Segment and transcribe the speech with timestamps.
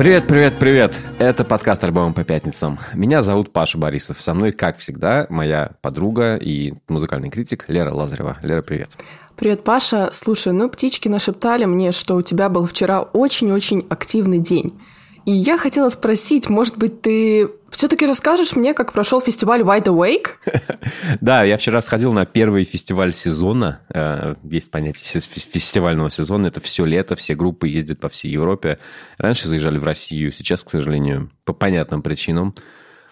[0.00, 0.98] Привет, привет, привет!
[1.18, 2.78] Это подкаст «Альбомы по пятницам».
[2.94, 4.22] Меня зовут Паша Борисов.
[4.22, 8.38] Со мной, как всегда, моя подруга и музыкальный критик Лера Лазарева.
[8.40, 8.88] Лера, привет.
[9.36, 10.08] Привет, Паша.
[10.14, 14.72] Слушай, ну птички нашептали мне, что у тебя был вчера очень-очень активный день.
[15.30, 20.30] И я хотела спросить, может быть, ты все-таки расскажешь мне, как прошел фестиваль Wide Awake?
[21.20, 23.80] Да, я вчера сходил на первый фестиваль сезона.
[23.94, 26.48] Э, есть понятие фестивального сезона.
[26.48, 28.80] Это все лето, все группы ездят по всей Европе.
[29.18, 32.56] Раньше заезжали в Россию, сейчас, к сожалению, по понятным причинам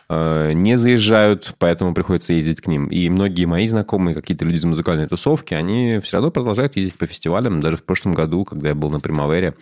[0.09, 2.88] э, не заезжают, поэтому приходится ездить к ним.
[2.88, 7.06] И многие мои знакомые, какие-то люди из музыкальной тусовки, они все равно продолжают ездить по
[7.06, 7.60] фестивалям.
[7.60, 9.54] Даже в прошлом году, когда я был на Примавере,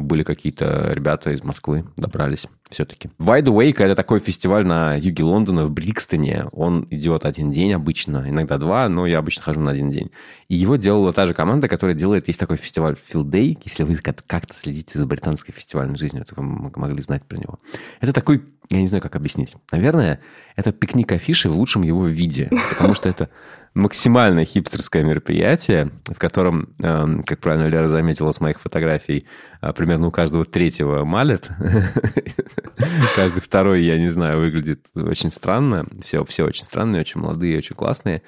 [0.00, 3.08] были какие-то ребята из Москвы, добрались все-таки.
[3.18, 6.46] Wide Awake– это такой фестиваль на юге Лондона, в Брикстоне.
[6.52, 10.10] Он идет один день обычно, иногда два, но я обычно хожу на один день.
[10.48, 12.26] И его делала та же команда, которая делает...
[12.26, 16.42] Есть такой фестиваль Field Day, если вы как-то следите за британской фестивальной жизнью, то вы
[16.42, 17.58] могли знать про него.
[18.00, 19.54] Это такой, я не знаю, как объяснить.
[19.70, 20.20] Наверное,
[20.56, 23.28] это пикник афиши в лучшем его виде, потому что это
[23.74, 29.26] максимально хипстерское мероприятие, в котором, эм, как правильно Лера заметила с моих фотографий,
[29.60, 31.50] э, примерно у каждого третьего малет.
[33.16, 35.86] Каждый второй, я не знаю, выглядит очень странно.
[36.02, 38.22] Все, все очень странные, очень молодые, очень классные.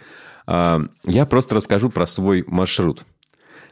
[0.48, 3.05] Э, я просто расскажу про свой маршрут.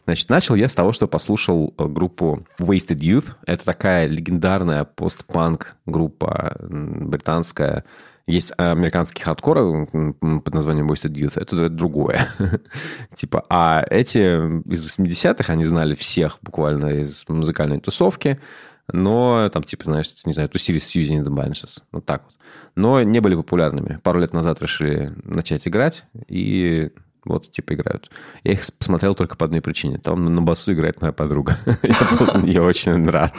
[0.05, 3.33] Значит, начал я с того, что послушал э, группу Wasted Youth.
[3.47, 7.85] Это такая легендарная постпанк группа британская,
[8.27, 12.29] есть американский хардкор под названием Wasted Youth, это другое.
[13.15, 14.19] типа, а эти
[14.73, 18.41] из 80-х, они знали всех буквально из музыкальной тусовки,
[18.93, 22.35] но там, типа, знаешь, не знаю, тусились с Using the Banshees, вот так вот.
[22.77, 23.99] Но не были популярными.
[24.03, 26.91] Пару лет назад решили начать играть, и
[27.25, 28.11] вот, типа, играют.
[28.43, 29.99] Я их посмотрел только по одной причине.
[29.99, 31.59] Там на басу играет моя подруга.
[31.83, 33.35] Я был за нее очень рад.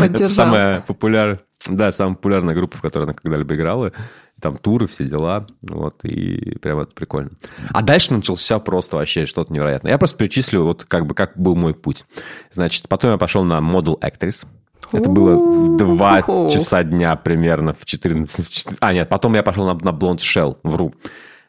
[0.00, 1.40] Это самая популярная...
[1.68, 3.92] Да, самая популярная группа, в которой она когда-либо играла
[4.40, 7.30] там туры, все дела, вот, и прям это прикольно.
[7.70, 9.92] А дальше начался просто вообще что-то невероятное.
[9.92, 12.04] Я просто перечислю, вот как бы, как был мой путь.
[12.50, 14.46] Значит, потом я пошел на Model Actress,
[14.92, 18.78] это было в 2 часа дня примерно, в 14...
[18.80, 20.94] А, нет, потом я пошел на, на Blonde Shell, вру.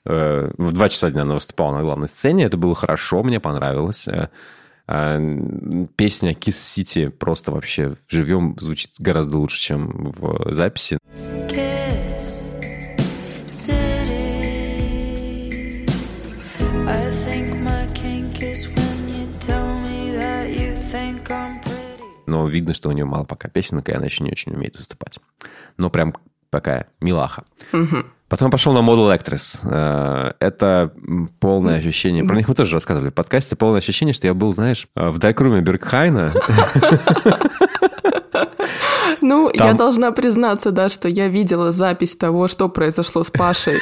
[0.06, 2.46] Э, в 2 часа дня она выступала на главной сцене.
[2.46, 4.08] Это было хорошо, мне понравилось.
[4.08, 4.30] Э,
[4.88, 10.98] э, песня Kiss City просто вообще живем звучит гораздо лучше, чем в записи.
[22.32, 25.20] Но видно, что у нее мало пока песенок, и она еще не очень умеет выступать.
[25.78, 26.16] Но прям
[26.50, 27.44] такая милаха.
[27.74, 28.06] Угу.
[28.30, 29.60] Потом пошел на Model Actress.
[29.64, 30.94] Э, это
[31.42, 34.88] полное ощущение, про них мы тоже рассказывали в подкасте, полное ощущение, что я был, знаешь,
[34.96, 36.34] в дайкруме Бергхайна.
[39.22, 39.68] Ну, Там...
[39.68, 43.80] я должна признаться, да, что я видела запись того, что произошло с Пашей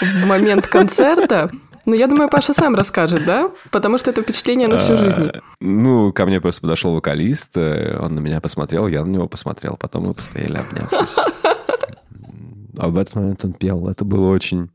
[0.00, 1.50] в момент концерта.
[1.84, 3.50] Ну, я думаю, Паша сам расскажет, да?
[3.70, 5.28] Потому что это впечатление на всю жизнь.
[5.28, 9.28] А, ну, ко мне просто подошел вокалист, э, он на меня посмотрел, я на него
[9.28, 11.16] посмотрел, потом мы постояли, обнявшись.
[12.78, 13.88] А в этот момент он пел.
[13.88, 14.70] Это было очень...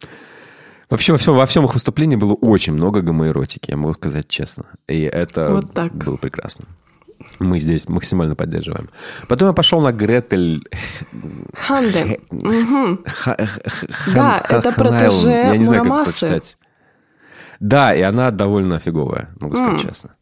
[0.89, 4.65] Вообще во всем, во всем их выступлении было очень много гомоэротики, я могу сказать честно.
[4.87, 5.93] И это вот так.
[5.93, 6.65] было прекрасно.
[7.39, 8.89] Мы здесь максимально поддерживаем.
[9.27, 10.63] Потом я пошел на Гретель...
[11.53, 12.19] Ханде.
[14.13, 16.57] Да, это протеже Я не знаю, как это прочитать.
[17.59, 19.87] Да, и она довольно офиговая, могу сказать mm.
[19.87, 20.15] честно.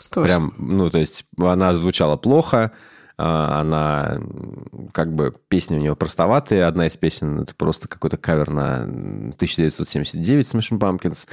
[0.00, 2.72] Что Прям, ну, то есть она звучала плохо,
[3.18, 4.20] а, она
[4.92, 6.64] как бы песни у нее простоватые.
[6.64, 11.26] Одна из песен это просто какой-то кавер на 1979 Smashing Pumpkins.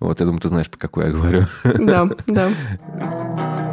[0.00, 1.42] Вот я думаю, ты знаешь, по какой я говорю.
[1.64, 2.50] Да, да.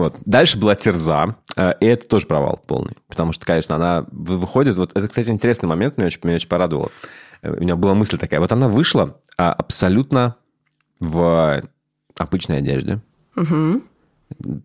[0.00, 0.16] Вот.
[0.24, 2.96] Дальше была терза, э, и это тоже провал полный.
[3.06, 4.76] Потому что, конечно, она выходит...
[4.76, 6.90] Вот это, кстати, интересный момент, меня очень, меня очень порадовало.
[7.42, 8.40] Э, у меня была мысль такая.
[8.40, 10.36] Вот она вышла а, абсолютно
[11.00, 11.62] в
[12.16, 13.02] обычной одежде.
[13.36, 13.82] Угу.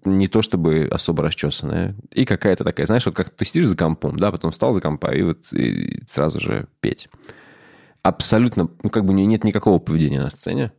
[0.06, 1.96] Не то чтобы особо расчесанная.
[2.12, 5.14] И какая-то такая, знаешь, вот как ты сидишь за компом, да, потом встал за компа
[5.14, 7.10] и вот и сразу же петь.
[8.04, 10.72] Абсолютно, ну, как бы у нее нет никакого поведения на сцене.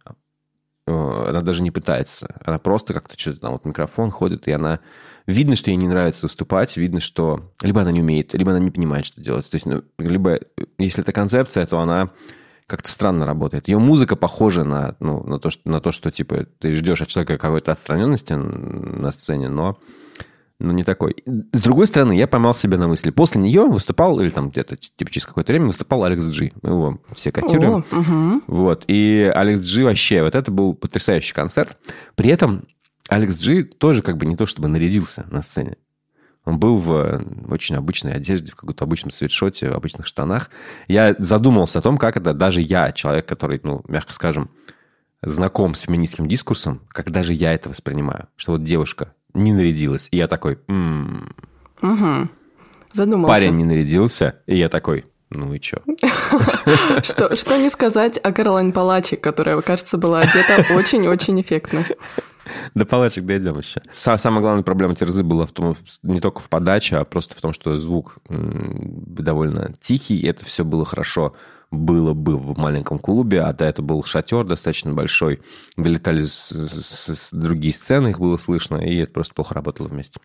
[0.86, 2.40] Э, она даже не пытается.
[2.44, 4.80] Она просто как-то что-то там, вот микрофон ходит, и она...
[5.26, 8.70] Видно, что ей не нравится выступать, видно, что либо она не умеет, либо она не
[8.70, 9.50] понимает, что делать.
[9.50, 10.38] То есть, ну, либо,
[10.78, 12.10] если это концепция, то она
[12.68, 13.66] как-то странно работает.
[13.66, 17.08] Ее музыка похожа на, ну, на, то, что, на то, что, типа, ты ждешь от
[17.08, 19.78] человека какой-то отстраненности на сцене, но
[20.58, 21.16] но не такой.
[21.52, 23.10] С другой стороны, я поймал себя на мысли.
[23.10, 26.52] После нее выступал, или там где-то типа через какое-то время выступал Алекс Джи.
[26.62, 27.84] Мы его все котируем.
[27.90, 28.42] О, угу.
[28.46, 28.84] Вот.
[28.86, 31.76] И Алекс Джи вообще, вот это был потрясающий концерт.
[32.14, 32.66] При этом
[33.08, 35.76] Алекс Джи тоже как бы не то чтобы нарядился на сцене.
[36.46, 40.48] Он был в очень обычной одежде, в каком-то обычном свитшоте, в обычных штанах.
[40.86, 44.50] Я задумался о том, как это даже я, человек, который, ну, мягко скажем,
[45.22, 48.28] знаком с феминистским дискурсом, как даже я это воспринимаю.
[48.36, 50.58] Что вот девушка не нарядилась, и я такой...
[50.68, 51.34] М-м".
[51.82, 52.28] Угу.
[52.92, 53.32] Задумался.
[53.32, 55.04] Парень не нарядился, и я такой...
[55.30, 55.78] Ну и чё?
[57.02, 61.84] Что, что не сказать о Каролайн Палачи, которая, кажется, была одета очень-очень эффектно.
[62.74, 63.82] До палачек дойдем еще.
[63.92, 67.52] Самая главная проблема Терзы была в том, не только в подаче, а просто в том,
[67.52, 71.34] что звук довольно тихий, и это все было хорошо
[71.70, 75.40] было бы в маленьком клубе, а до это был шатер достаточно большой,
[75.76, 80.20] долетали с, с, с другие сцены, их было слышно, и это просто плохо работало вместе.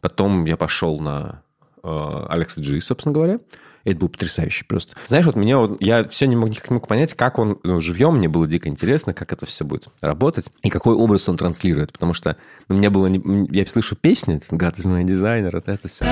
[0.00, 1.42] Потом я пошел на
[1.82, 3.40] э, Алекса Джи, собственно говоря,
[3.84, 4.96] это был потрясающе просто.
[5.06, 7.80] Знаешь, вот меня вот, я все не мог никак не мог понять, как он ну,
[7.80, 11.92] живьем, мне было дико интересно, как это все будет работать и какой образ он транслирует,
[11.92, 12.36] потому что
[12.68, 16.04] ну, мне было, не, я слышу песни, God is my designer, вот это все.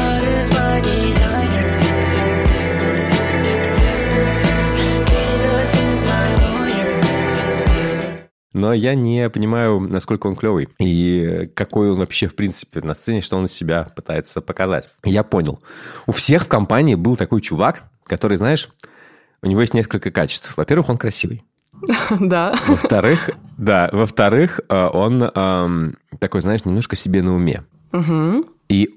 [8.53, 13.21] Но я не понимаю, насколько он клевый и какой он вообще, в принципе, на сцене,
[13.21, 14.89] что он из себя пытается показать.
[15.05, 15.61] Я понял.
[16.07, 18.71] У всех в компании был такой чувак, который, знаешь,
[19.43, 20.57] у него есть несколько качеств.
[20.57, 21.45] Во-первых, он красивый.
[22.21, 22.55] Да.
[22.67, 27.65] Во-вторых, да, во-вторых, э, он эм, такой, знаешь, немножко себе на уме.
[27.93, 28.47] Угу.
[28.69, 28.95] И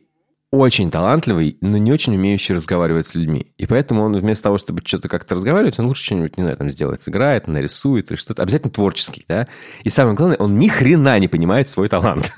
[0.51, 3.53] очень талантливый, но не очень умеющий разговаривать с людьми.
[3.57, 6.69] И поэтому он вместо того, чтобы что-то как-то разговаривать, он лучше что-нибудь, не знаю, там
[6.69, 8.41] сделает, сыграет, нарисует или что-то.
[8.41, 9.47] Обязательно творческий, да?
[9.83, 12.33] И самое главное, он ни хрена не понимает свой талант.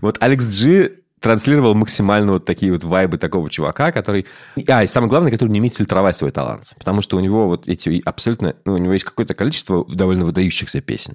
[0.00, 4.26] Вот Алекс Джи транслировал максимально вот такие вот вайбы такого чувака, который...
[4.68, 6.74] А, и самое главное, который не умеет фильтровать свой талант.
[6.78, 8.56] Потому что у него вот эти абсолютно...
[8.66, 11.14] Ну, у него есть какое-то количество довольно выдающихся песен.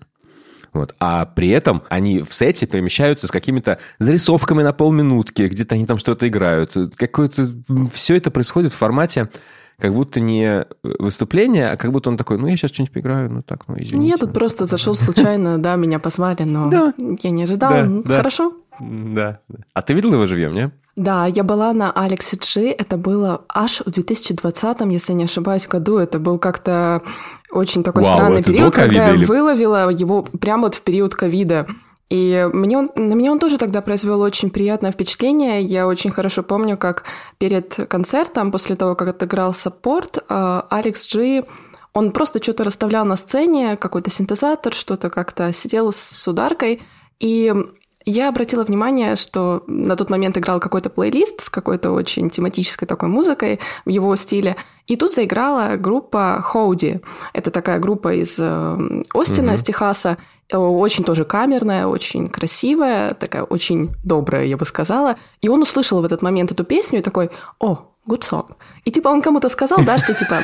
[0.73, 0.95] Вот.
[0.99, 5.97] А при этом они в сете перемещаются с какими-то зарисовками на полминутки, где-то они там
[5.97, 6.75] что-то играют.
[6.95, 7.47] Какое-то...
[7.93, 9.29] Все это происходит в формате
[9.79, 13.41] как будто не выступление, а как будто он такой, ну, я сейчас что-нибудь поиграю, ну,
[13.41, 14.09] так, ну, извините.
[14.09, 18.03] Я тут просто зашел случайно, да, меня позвали, но я не ожидал.
[18.03, 18.53] Хорошо.
[18.79, 19.39] Да.
[19.73, 20.71] А ты видел его живьем, не?
[20.95, 25.97] Да, я была на Алексе Джи, это было аж в 2020, если не ошибаюсь, году.
[25.97, 27.01] Это был как-то
[27.51, 29.25] очень такой Вау, странный период, когда я или...
[29.25, 31.67] выловила его прямо вот в период ковида.
[32.09, 35.61] И мне он, на меня он тоже тогда произвел очень приятное впечатление.
[35.61, 37.03] Я очень хорошо помню, как
[37.37, 41.45] перед концертом, после того, как отыграл саппорт, э, Алекс Джи,
[41.93, 46.81] он просто что-то расставлял на сцене, какой-то синтезатор, что-то как-то сидел с ударкой.
[47.19, 47.53] И
[48.05, 53.09] я обратила внимание, что на тот момент играл какой-то плейлист с какой-то очень тематической такой
[53.09, 54.55] музыкой в его стиле,
[54.87, 57.01] и тут заиграла группа Хоуди.
[57.33, 59.55] Это такая группа из э, Остина, угу.
[59.55, 60.17] из Техаса,
[60.51, 65.17] э, очень тоже камерная, очень красивая, такая очень добрая, я бы сказала.
[65.41, 67.29] И он услышал в этот момент эту песню и такой,
[67.59, 68.55] о, good song.
[68.83, 70.37] И типа он кому-то сказал, да, что типа,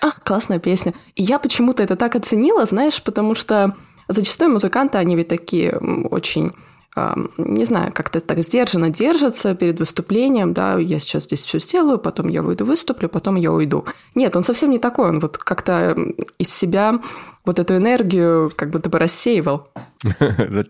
[0.00, 0.94] а, классная песня.
[1.14, 3.76] И я почему-то это так оценила, знаешь, потому что
[4.08, 6.52] зачастую музыканты, они ведь такие очень
[6.96, 12.28] не знаю, как-то так сдержанно держится перед выступлением, да, я сейчас здесь все сделаю, потом
[12.28, 13.84] я выйду, выступлю, потом я уйду.
[14.14, 15.96] Нет, он совсем не такой, он вот как-то
[16.38, 17.00] из себя
[17.44, 19.68] вот эту энергию как будто бы рассеивал.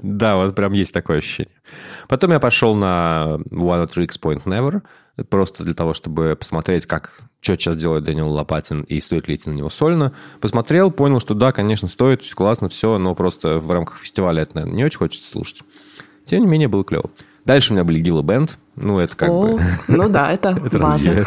[0.02, 1.54] Да, вот прям есть такое ощущение.
[2.08, 4.82] Потом я пошел на One Tricks Point Never,
[5.28, 9.48] просто для того, чтобы посмотреть, как, что сейчас делает Дэниел Лопатин и стоит ли идти
[9.50, 10.12] на него сольно.
[10.40, 14.76] Посмотрел, понял, что да, конечно, стоит, классно, все, но просто в рамках фестиваля это, наверное,
[14.76, 15.62] не очень хочется слушать.
[16.26, 17.10] Тем не менее, было клево.
[17.44, 18.58] Дальше у меня были Гилла Бенд.
[18.76, 19.60] Ну, это как О, бы...
[19.88, 21.26] Ну да, это, база.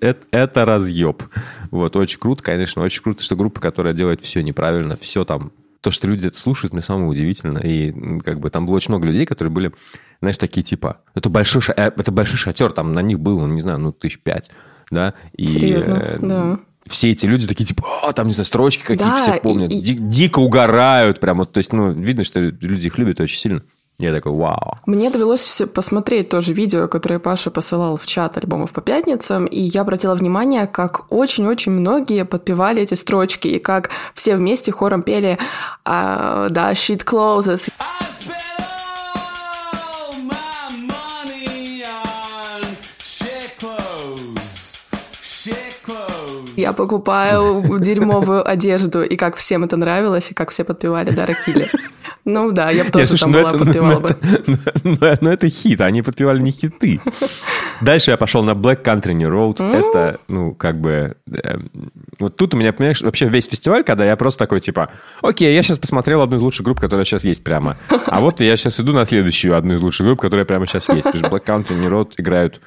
[0.00, 1.22] Это, разъеб.
[1.70, 5.52] Вот, очень круто, конечно, очень круто, что группа, которая делает все неправильно, все там...
[5.80, 7.58] То, что люди это слушают, мне самое удивительно.
[7.58, 9.72] И как бы там было очень много людей, которые были,
[10.20, 10.98] знаешь, такие типа...
[11.14, 11.62] Это большой.
[11.76, 14.50] Э, это большой шатер, там на них было, ну, не знаю, ну, тысяч пять,
[14.90, 15.14] да?
[15.36, 19.06] И, Серьезно, э, да все эти люди такие, типа, о, там, не знаю, строчки какие-то
[19.06, 22.86] да, все помнят, и, Ди- дико угорают прям, вот, то есть, ну, видно, что люди
[22.86, 23.62] их любят очень сильно.
[23.98, 24.76] Я такой, вау.
[24.84, 29.80] Мне довелось посмотреть тоже видео, которое Паша посылал в чат альбомов по пятницам, и я
[29.80, 35.38] обратила внимание, как очень-очень многие подпевали эти строчки, и как все вместе хором пели,
[35.86, 37.70] uh, да, shit closes.
[46.56, 51.66] Я покупаю дерьмовую одежду, и как всем это нравилось, и как все подпевали Дара Килли.
[52.26, 54.08] Ну да, я бы тоже Нет, там была, это, подпевала бы.
[54.08, 57.00] Это, но это хит, они подпевали не хиты.
[57.80, 59.62] Дальше я пошел на Black Country New Road.
[59.62, 61.16] Это, ну, как бы...
[61.32, 61.58] Э,
[62.18, 64.90] вот тут у меня, понимаешь, вообще весь фестиваль, когда я просто такой, типа,
[65.22, 67.76] окей, я сейчас посмотрел одну из лучших групп, которая сейчас есть прямо.
[68.06, 71.04] А вот я сейчас иду на следующую одну из лучших групп, которая прямо сейчас есть.
[71.04, 72.60] Потому что Black Country New Road играют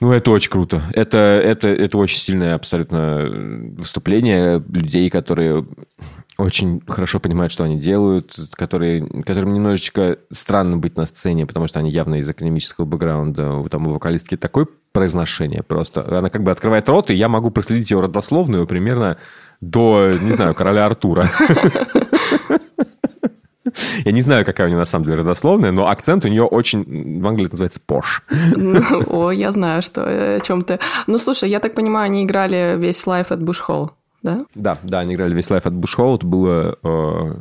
[0.00, 0.82] ну, это очень круто.
[0.92, 3.28] Это, это, это очень сильное абсолютно
[3.78, 5.66] выступление людей, которые
[6.38, 11.80] очень хорошо понимают, что они делают, которые, которым немножечко странно быть на сцене, потому что
[11.80, 13.62] они явно из академического бэкграунда.
[13.68, 16.18] Там у вокалистки такое произношение просто.
[16.18, 19.18] Она как бы открывает рот, и я могу проследить ее родословную примерно
[19.60, 21.30] до, не знаю, короля Артура.
[24.04, 27.20] Я не знаю, какая у нее на самом деле родословная, но акцент у нее очень,
[27.20, 28.22] в Англии это называется пош.
[29.06, 30.78] О, я знаю, что о чем ты.
[31.06, 34.38] Ну, слушай, я так понимаю, они играли весь лайф от Буш Холл да?
[34.54, 37.34] Да, да, они играли весь лайф от Bush Это было, э,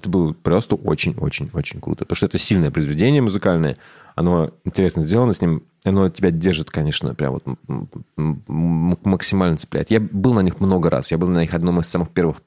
[0.00, 2.04] это было просто очень-очень-очень круто.
[2.04, 3.76] Потому что это сильное произведение музыкальное.
[4.14, 5.62] Оно интересно сделано с ним.
[5.84, 9.90] Оно тебя держит, конечно, прям вот максимально цепляет.
[9.90, 11.10] Я был на них много раз.
[11.10, 12.38] Я был на их одном из самых первых...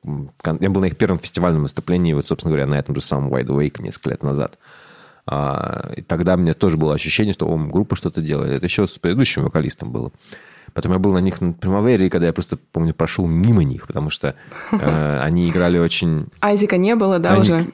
[0.59, 3.47] Я был на их первом фестивальном выступлении, вот, собственно говоря, на этом же самом Wide
[3.47, 4.59] Awake несколько лет назад.
[5.25, 8.51] А, и тогда мне тоже было ощущение, что о, группа что-то делает.
[8.51, 10.11] Это еще с предыдущим вокалистом было.
[10.73, 14.09] Потом я был на них на Примавере, когда я просто, помню, прошел мимо них, потому
[14.09, 14.35] что
[14.71, 16.27] э, они играли очень...
[16.41, 17.41] Айзека не было, да, они...
[17.41, 17.67] уже?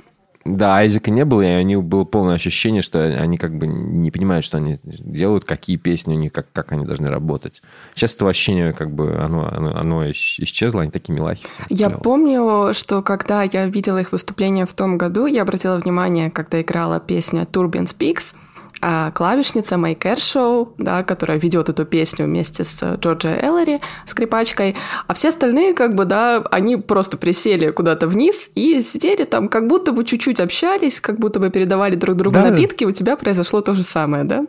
[0.45, 4.09] Да, Айзека не было, и у них было полное ощущение, что они как бы не
[4.09, 7.61] понимают, что они делают, какие песни у них, как, как они должны работать.
[7.93, 11.45] Сейчас это ощущение как бы, оно, оно, оно исчезло, они такие милахи.
[11.69, 16.61] Я помню, что когда я видела их выступление в том году, я обратила внимание, когда
[16.61, 18.35] играла песня Turbine Speaks,
[18.81, 24.75] а клавишница Мэй Кэршоу, да, которая ведет эту песню вместе с Джорджией Эллари, скрипачкой,
[25.07, 29.67] а все остальные, как бы, да, они просто присели куда-то вниз и сидели там, как
[29.67, 32.49] будто бы чуть-чуть общались, как будто бы передавали друг другу да.
[32.49, 34.45] напитки, у тебя произошло то же самое, да?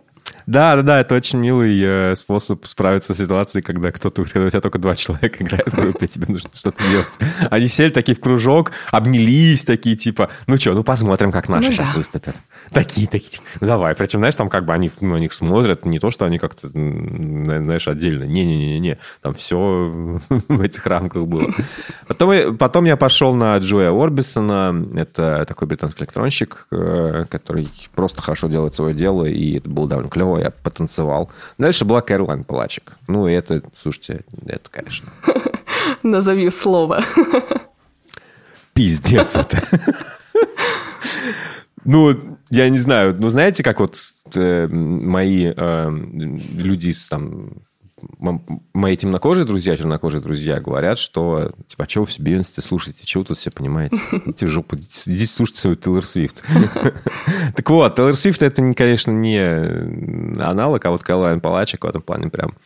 [0.47, 4.50] Да, да, да, это очень милый э, способ справиться с ситуацией, когда кто-то, когда у
[4.50, 7.18] тебя только два человека играют в группе, тебе нужно что-то делать.
[7.50, 11.75] Они сели такие в кружок, обнялись такие, типа, ну что, ну посмотрим, как наши ну,
[11.75, 11.99] сейчас да.
[11.99, 12.37] выступят.
[12.73, 13.94] Такие, такие, типа, давай.
[13.94, 16.68] Причем, знаешь, там как бы они ну, на них смотрят, не то, что они как-то,
[16.68, 18.25] знаешь, отдельно.
[18.25, 19.56] Не-не-не-не, там все
[20.28, 21.50] в этих рамках было.
[22.06, 28.49] Потом, потом я пошел на Джоя Орбисона, это такой британский электронщик, э, который просто хорошо
[28.49, 31.30] делает свое дело, и это было довольно клево, я потанцевал.
[31.58, 32.92] Дальше была Кэролайн Палачек.
[33.08, 35.10] Ну, это, слушайте, это, конечно...
[36.02, 37.02] Назови слово.
[38.75, 39.62] Пиздец это.
[41.82, 42.14] Ну,
[42.50, 43.96] я не знаю, ну, знаете, как вот
[44.34, 47.62] э, мои э, люди там
[48.73, 53.04] мои темнокожие друзья, чернокожие друзья говорят, что, типа, а чего вы все Бейонсе слушаете?
[53.04, 53.97] Чего вы тут все понимаете?
[54.12, 56.45] Идите в жопу, идите слушайте свой Тейлор Свифт.
[57.54, 59.38] Так вот, Тейлор Свифт это, конечно, не
[60.40, 62.57] аналог, а вот Кэллайн Палачек в этом плане прям...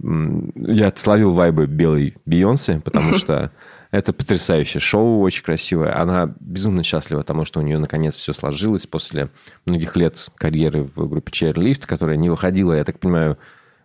[0.00, 3.50] Я словил вайбы белой Бейонсе, потому что
[3.90, 5.98] это потрясающее шоу, очень красивое.
[5.98, 9.30] Она безумно счастлива тому, что у нее наконец все сложилось после
[9.64, 13.38] многих лет карьеры в группе Chairlift, которая не выходила, я так понимаю,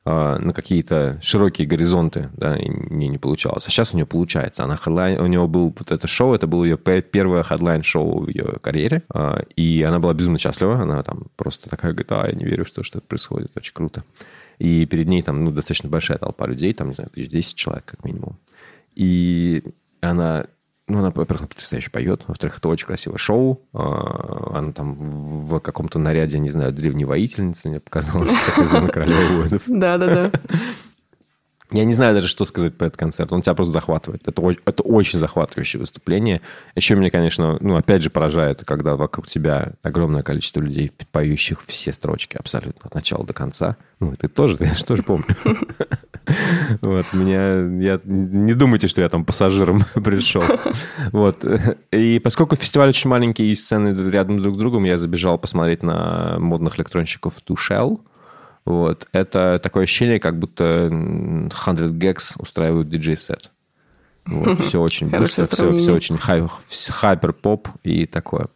[0.06, 3.66] на какие-то широкие горизонты, да, и мне не получалось.
[3.66, 4.66] А сейчас у нее получается.
[4.66, 8.58] Она headline, у нее был вот это шоу, это было ее первое headline-шоу в ее
[8.62, 10.82] карьере, а, и она была безумно счастлива.
[10.82, 14.04] Она там просто такая говорит, а, я не верю, что это происходит, очень круто.
[14.60, 17.86] И перед ней там ну, достаточно большая толпа людей, там, не знаю, тысяч 10 человек
[17.86, 18.38] как минимум.
[18.96, 19.64] И
[20.02, 20.48] она
[20.94, 22.22] ну, она, во-первых, потрясающе поет.
[22.28, 23.62] Во-вторых, это очень красивое шоу.
[23.74, 29.38] А, она там в каком-то наряде, не знаю, древней воительницы мне показалось, как из королева
[29.38, 29.62] воинов.
[29.66, 30.32] Да-да-да.
[31.74, 33.32] Я не знаю даже, что сказать про этот концерт.
[33.32, 34.28] Он тебя просто захватывает.
[34.28, 36.40] Это, это очень захватывающее выступление.
[36.76, 41.92] Еще меня, конечно, ну, опять же, поражает, когда вокруг тебя огромное количество людей, поющих все
[41.92, 43.78] строчки абсолютно от начала до конца.
[44.00, 45.26] Ну, ты тоже, ты же тоже помню.
[46.82, 47.58] Вот, меня...
[47.82, 50.44] Я, не думайте, что я там пассажиром пришел.
[51.12, 51.44] Вот.
[51.92, 56.38] И поскольку фестиваль очень маленький и сцены рядом друг с другом, я забежал посмотреть на
[56.40, 58.00] модных электронщиков Tushell.
[58.66, 59.08] Вот.
[59.12, 63.52] Это такое ощущение, как будто 100 Gex устраивают диджей-сет.
[64.26, 64.60] Вот.
[64.62, 66.48] Все очень быстро, все, все очень хай,
[66.90, 68.48] хайпер-поп и такое.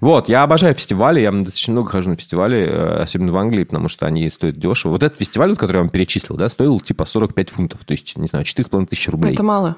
[0.00, 3.88] Вот, я обожаю фестивали, я достаточно много хожу на фестивали, э, особенно в Англии, потому
[3.88, 4.92] что они стоят дешево.
[4.92, 8.26] Вот этот фестиваль, который я вам перечислил, да, стоил типа 45 фунтов, то есть, не
[8.26, 9.34] знаю, 4,5 тысячи рублей.
[9.34, 9.76] Это мало.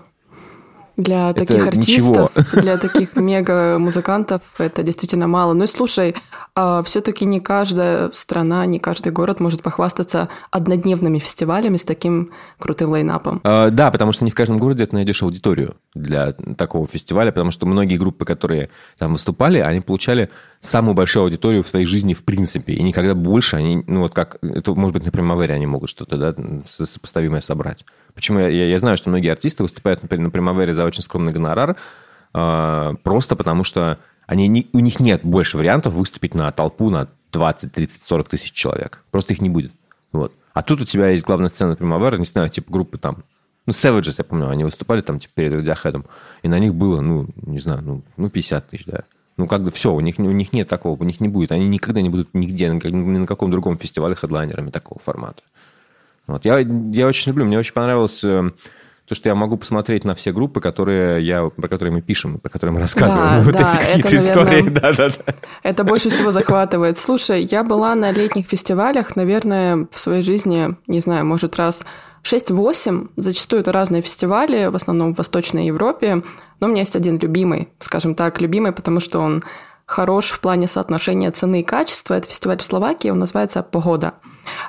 [0.97, 5.55] Для таких артистов, для таких мега-музыкантов это действительно мало.
[5.55, 6.15] Ну и слушай,
[6.55, 12.91] а все-таки не каждая страна, не каждый город может похвастаться однодневными фестивалями с таким крутым
[12.91, 13.41] лайнапом.
[13.45, 17.51] А, да, потому что не в каждом городе ты найдешь аудиторию для такого фестиваля, потому
[17.51, 18.69] что многие группы, которые
[18.99, 20.31] там выступали, они получали
[20.61, 24.37] самую большую аудиторию в своей жизни в принципе, и никогда больше они, ну вот как,
[24.43, 26.35] это может быть на Примавере они могут что-то, да,
[26.65, 27.85] сопоставимое собрать.
[28.15, 31.33] Почему я, я, я знаю, что многие артисты выступают, например, на Примавере за очень скромный
[31.33, 31.77] гонорар,
[32.35, 37.73] э, просто потому что они, у них нет больше вариантов выступить на толпу на 20,
[37.73, 39.03] 30, 40 тысяч человек.
[39.11, 39.73] Просто их не будет.
[40.13, 40.33] Вот.
[40.53, 43.25] А тут у тебя есть главная сцена Примавера, не знаю, типа группы там,
[43.67, 46.05] ну, Savages, я помню, они выступали там типа перед Radiohead,
[46.43, 49.05] и на них было, ну, не знаю, ну, ну 50 тысяч, да.
[49.39, 51.53] Ну, как бы все, у них, у них нет такого, у них не будет.
[51.53, 55.43] Они никогда не будут нигде, ни на каком другом фестивале хедлайнерами такого формата.
[56.27, 56.45] Вот.
[56.45, 58.23] Я, я очень люблю, мне очень понравилось
[59.13, 62.49] то, что я могу посмотреть на все группы, которые я, про которые мы пишем, про
[62.49, 63.41] которые мы рассказываем.
[63.41, 64.63] Да, вот да, эти какие-то истории.
[64.71, 65.35] Да, да, да.
[65.63, 66.97] Это больше всего захватывает.
[66.97, 71.85] Слушай, я была на летних фестивалях, наверное, в своей жизни, не знаю, может, раз
[72.25, 76.23] 6-8, зачастую это разные фестивали, в основном в Восточной Европе,
[76.61, 79.43] но у меня есть один любимый, скажем так, любимый, потому что он
[79.85, 82.15] хорош в плане соотношения цены и качества.
[82.15, 84.15] Это фестиваль в Словакии, он называется «Погода».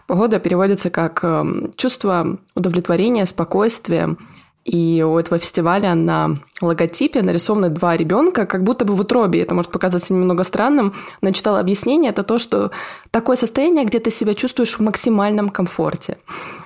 [0.05, 4.17] «Погода» переводится как эм, чувство удовлетворения, спокойствия,
[4.65, 9.41] и у этого фестиваля на логотипе нарисованы два ребенка, как будто бы в утробе.
[9.41, 12.12] Это может показаться немного странным, но я читала объяснение.
[12.12, 12.72] Это то, что
[13.12, 16.17] такое состояние, где ты себя чувствуешь в максимальном комфорте.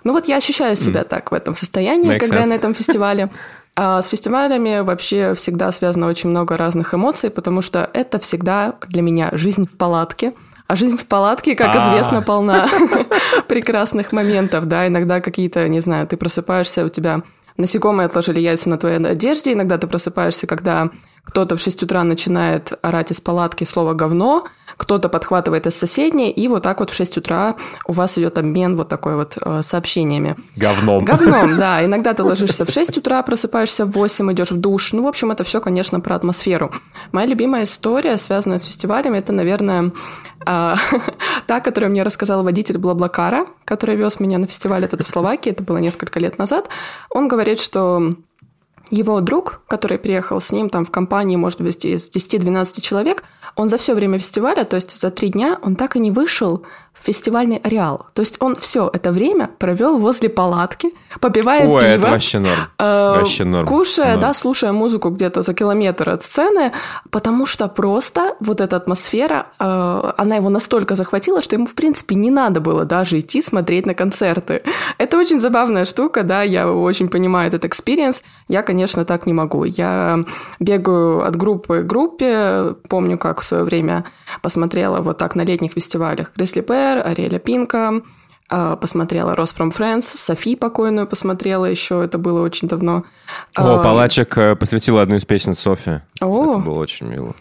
[0.03, 1.07] Ну вот я ощущаю себя mm.
[1.07, 2.41] так в этом состоянии, Makes когда sense.
[2.41, 3.31] я на этом фестивале.
[3.75, 9.01] А с фестивалями вообще всегда связано очень много разных эмоций, потому что это всегда для
[9.01, 10.33] меня жизнь в палатке.
[10.67, 11.79] А жизнь в палатке, как а.
[11.79, 12.67] известно, полна
[13.47, 17.21] прекрасных моментов, да, иногда какие-то, не знаю, ты просыпаешься, у тебя
[17.57, 20.89] насекомые отложили яйца на твоей одежде, иногда ты просыпаешься, когда
[21.23, 26.47] кто-то в 6 утра начинает орать из палатки слово «говно», кто-то подхватывает из соседней, и
[26.47, 27.55] вот так вот в 6 утра
[27.87, 30.35] у вас идет обмен вот такой вот э, сообщениями.
[30.55, 31.03] Говном.
[31.03, 31.83] Говном, да.
[31.83, 34.93] Иногда ты ложишься в 6 утра, просыпаешься в 8, идешь в душ.
[34.93, 36.71] Ну, в общем, это все, конечно, про атмосферу.
[37.11, 39.91] Моя любимая история, связанная с фестивалями, это, наверное,
[40.45, 40.75] а,
[41.47, 45.63] та, которую мне рассказал водитель Блаблакара, который вез меня на фестиваль этот в Словакии, это
[45.63, 46.69] было несколько лет назад.
[47.09, 48.15] Он говорит, что
[48.91, 53.23] его друг, который приехал с ним там в компании, может быть, из 10-12 человек,
[53.57, 56.63] он за все время фестиваля, то есть за три дня, он так и не вышел
[57.03, 58.07] фестивальный ареал.
[58.13, 61.89] То есть он все это время провел возле палатки, попивая Ой, пиво.
[61.89, 62.59] это вообще норм.
[62.79, 63.67] Э, вообще норм.
[63.67, 64.21] Кушая, норм.
[64.21, 66.71] да, слушая музыку где-то за километр от сцены,
[67.11, 72.15] потому что просто вот эта атмосфера, э, она его настолько захватила, что ему, в принципе,
[72.15, 74.63] не надо было даже идти смотреть на концерты.
[74.97, 78.23] Это очень забавная штука, да, я очень понимаю этот experience.
[78.47, 79.65] Я, конечно, так не могу.
[79.65, 80.19] Я
[80.59, 82.75] бегаю от группы к группе.
[82.89, 84.05] Помню, как в свое время
[84.41, 88.01] посмотрела вот так на летних фестивалях Grizzly Bear, Флэр, Ариэля Пинка,
[88.49, 93.03] а, посмотрела Роспром Фрэнс, Софи покойную посмотрела еще, это было очень давно.
[93.55, 96.01] О, а, Палачек э, посвятила одну из песен Софи.
[96.21, 96.51] О.
[96.51, 97.35] Это было очень мило.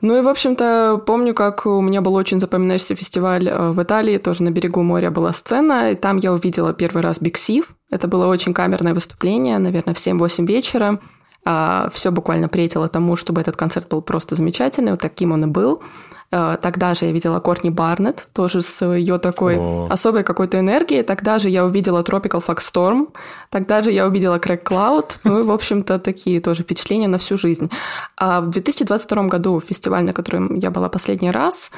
[0.00, 4.18] Ну и, в общем-то, помню, как у меня был очень запоминающийся фестиваль э, в Италии,
[4.18, 7.68] тоже на берегу моря была сцена, и там я увидела первый раз Биг Сив.
[7.90, 10.98] Это было очень камерное выступление, наверное, в 7-8 вечера.
[11.44, 15.46] А, все буквально претило тому, чтобы этот концерт был просто замечательный, вот таким он и
[15.46, 15.82] был.
[16.30, 19.88] Э, тогда же я видела Кортни Барнетт, тоже с ее такой О.
[19.90, 21.02] особой какой-то энергией.
[21.02, 23.08] Тогда же я увидела Tropical Fox Storm.
[23.50, 25.20] Тогда же я увидела Crack Cloud.
[25.24, 27.70] Ну и, в общем-то, такие тоже впечатления на всю жизнь.
[28.16, 31.70] А в 2022 году фестиваль, на котором я была последний раз,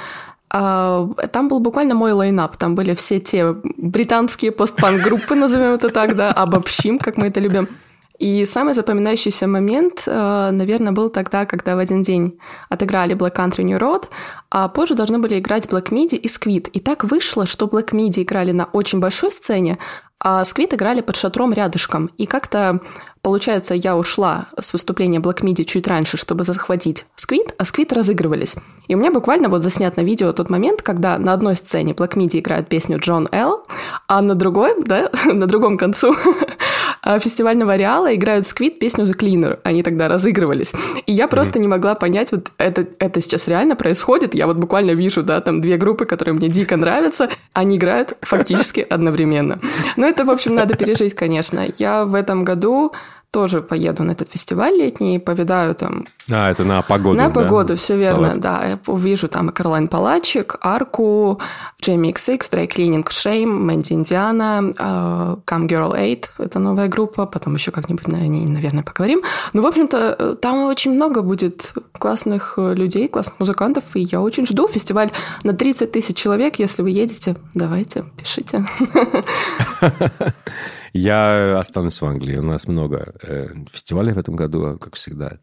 [0.52, 2.56] а, там был буквально мой лайнап.
[2.56, 7.68] Там были все те британские постпанк-группы, назовем это так, да, обобщим, как мы это любим.
[8.20, 13.62] И самый запоминающийся момент, э, наверное, был тогда, когда в один день отыграли Black Country
[13.62, 14.08] New Road,
[14.50, 16.68] а позже должны были играть Black Midi и Squid.
[16.68, 19.78] И так вышло, что Black Midi играли на очень большой сцене,
[20.22, 22.10] а Squid играли под шатром рядышком.
[22.18, 22.80] И как-то
[23.22, 28.56] Получается, я ушла с выступления Black Midi чуть раньше, чтобы захватить Сквид, а Сквид разыгрывались.
[28.88, 32.14] И у меня буквально вот заснят на видео тот момент, когда на одной сцене Black
[32.14, 33.66] Midi играет песню Джон Л,
[34.08, 36.16] а на другой, да, на другом концу
[37.18, 39.58] фестивального ареала играют Сквид песню The Cleaner.
[39.64, 40.72] Они тогда разыгрывались.
[41.06, 41.62] И я просто mm-hmm.
[41.62, 44.34] не могла понять, вот это, это сейчас реально происходит.
[44.34, 48.80] Я вот буквально вижу, да, там две группы, которые мне дико нравятся, они играют фактически
[48.88, 49.60] одновременно.
[49.96, 51.66] Но это, в общем, надо пережить, конечно.
[51.78, 52.92] Я в этом году
[53.30, 56.04] тоже поеду на этот фестиваль летний, повидаю там...
[56.30, 57.34] А, это на погоду, На да?
[57.34, 58.42] погоду, все верно, Салатик.
[58.42, 58.64] да.
[58.66, 61.40] Я увижу там и Каролайн Палачик, Арку,
[61.80, 67.54] Джейми XX, Dry Cleaning Shame, Мэнди Индиана, э, Come Girl 8, это новая группа, потом
[67.54, 69.22] еще как-нибудь на ней, наверное, поговорим.
[69.52, 74.66] Ну, в общем-то, там очень много будет классных людей, классных музыкантов, и я очень жду
[74.66, 75.12] фестиваль
[75.44, 76.58] на 30 тысяч человек.
[76.58, 78.64] Если вы едете, давайте, пишите.
[80.92, 82.36] Я останусь в Англии.
[82.38, 85.38] У нас много э, фестивалей в этом году, как всегда.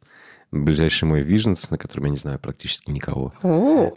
[0.51, 3.33] Ближайший мой Visions, на котором я не знаю практически никого.
[3.43, 3.91] О,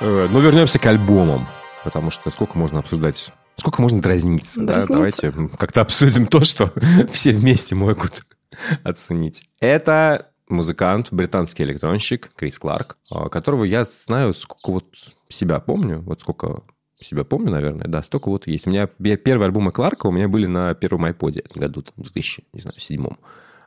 [0.00, 1.46] Э, Но вернемся к альбомам,
[1.84, 3.32] потому что сколько можно обсуждать,
[3.66, 4.60] сколько можно дразниться.
[4.60, 4.74] да?
[4.74, 4.92] Дразниться.
[4.94, 6.72] Давайте м, как-то обсудим то, что
[7.10, 8.24] все вместе могут
[8.84, 9.42] оценить.
[9.58, 14.86] Это музыкант, британский электронщик Крис Кларк, а, которого я знаю, сколько вот
[15.28, 16.62] себя помню, вот сколько
[17.00, 18.68] себя помню, наверное, да, столько вот есть.
[18.68, 22.02] У меня пе- первые альбомы Кларка у меня были на первом айподе году, там, в
[22.12, 23.18] 2000, не знаю, седьмом.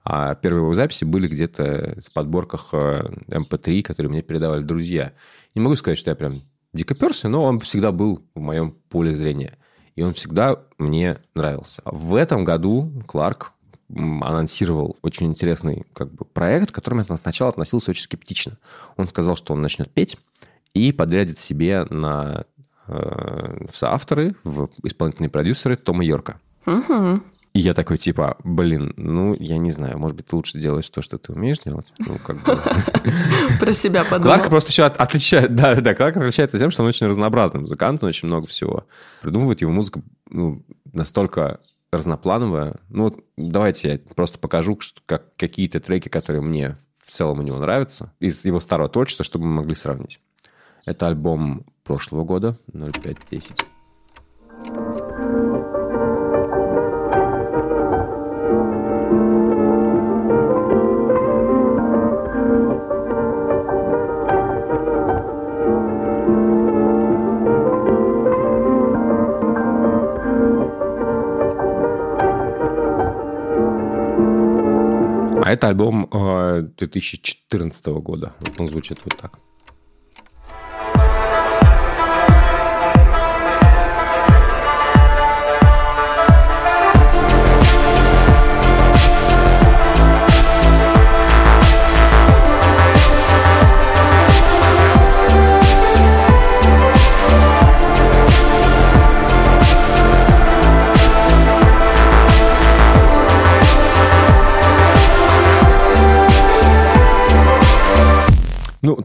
[0.06, 5.12] А первые его записи были где-то в подборках э, MP3, которые мне передавали друзья.
[5.56, 9.12] Не могу сказать, что я прям дико перся, но он всегда был в моем поле
[9.12, 9.58] зрения.
[10.00, 11.82] И он всегда мне нравился.
[11.84, 13.52] В этом году Кларк
[13.94, 18.54] анонсировал очень интересный как бы, проект, к которому я сначала относился очень скептично.
[18.96, 20.18] Он сказал, что он начнет петь
[20.74, 22.46] и подрядит себе на
[22.88, 26.40] э, в соавторы, в исполнительные продюсеры Тома Йорка.
[26.66, 27.22] мгм.
[27.54, 31.18] И я такой, типа, блин, ну, я не знаю, может быть, лучше делаешь то, что
[31.18, 31.92] ты умеешь делать.
[31.98, 32.62] Ну, как бы...
[33.60, 34.36] про себя подумал.
[34.36, 38.04] Кларк просто еще от- отличает, да, да, Кларк отличается тем, что он очень разнообразный музыкант,
[38.04, 38.86] он очень много всего
[39.22, 39.62] придумывает.
[39.62, 41.60] Его музыка ну, настолько
[41.92, 42.76] разноплановая.
[42.90, 47.58] Ну, вот давайте я просто покажу как, какие-то треки, которые мне в целом у него
[47.58, 50.20] нравятся, из его старого творчества, чтобы мы могли сравнить.
[50.86, 53.66] Это альбом прошлого года, 0510.
[75.52, 78.34] Это альбом э, 2014 года.
[78.40, 79.40] Вот он звучит вот так.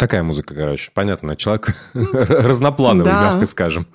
[0.04, 0.90] Такая музыка, короче.
[0.94, 3.30] Понятно, человек разноплановый, Да.
[3.30, 3.86] мягко скажем.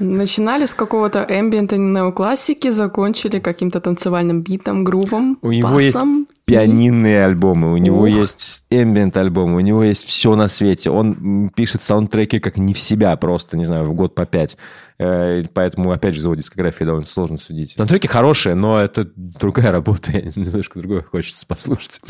[0.00, 6.26] Начинали с какого-то эмбиента неоклассики, закончили каким-то танцевальным битом, грувом, У него есть басом.
[6.46, 10.90] пианинные альбомы, у него есть эмбиент альбомы, у него есть все на свете.
[10.90, 14.56] Он пишет саундтреки как не в себя просто, не знаю, в год по пять.
[14.98, 17.74] Э, Поэтому, опять же, за его дискографией довольно сложно судить.
[17.76, 22.00] Саундтреки хорошие, но это другая работа, немножко другое хочется послушать.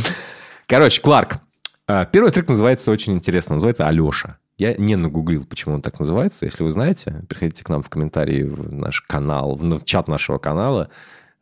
[0.66, 1.36] Короче, Кларк.
[1.86, 4.38] А, Первый трек называется очень интересно, называется «Алеша».
[4.56, 6.44] Я не нагуглил, почему он так называется.
[6.46, 10.90] Если вы знаете, приходите к нам в комментарии в наш канал, в чат нашего канала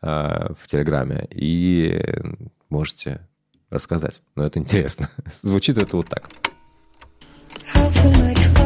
[0.01, 0.07] э,
[0.59, 2.03] в Телеграме и
[2.71, 3.21] можете
[3.71, 4.23] рассказать.
[4.35, 5.11] Но это интересно.
[5.43, 6.29] Звучит это вот так.
[7.75, 8.62] How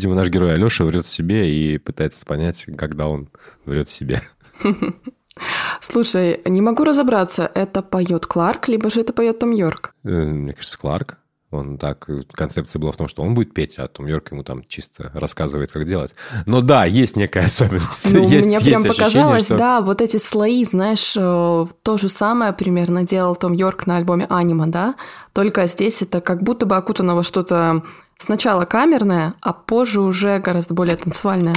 [0.00, 3.28] Видимо, наш герой Алеша врет себе и пытается понять, когда он
[3.66, 4.22] врет себе.
[5.82, 9.92] Слушай, не могу разобраться, это поет Кларк, либо же это поет Том Йорк.
[10.04, 11.18] Э, Мне кажется, Кларк.
[11.50, 14.62] Он так, концепция была в том, что он будет петь, а Том Йорк ему там
[14.66, 16.14] чисто рассказывает, как делать.
[16.46, 18.10] Но да, есть некая особенность.
[18.14, 21.98] Ну, есть, мне есть прям ощущение, показалось, что- да, вот эти слои, знаешь, э, то
[21.98, 24.94] же самое примерно делал Том Йорк на альбоме «Анима», да?
[25.34, 27.82] Только здесь это как будто бы окутано во что-то
[28.20, 31.54] сначала камерное, а позже уже гораздо более танцевальное.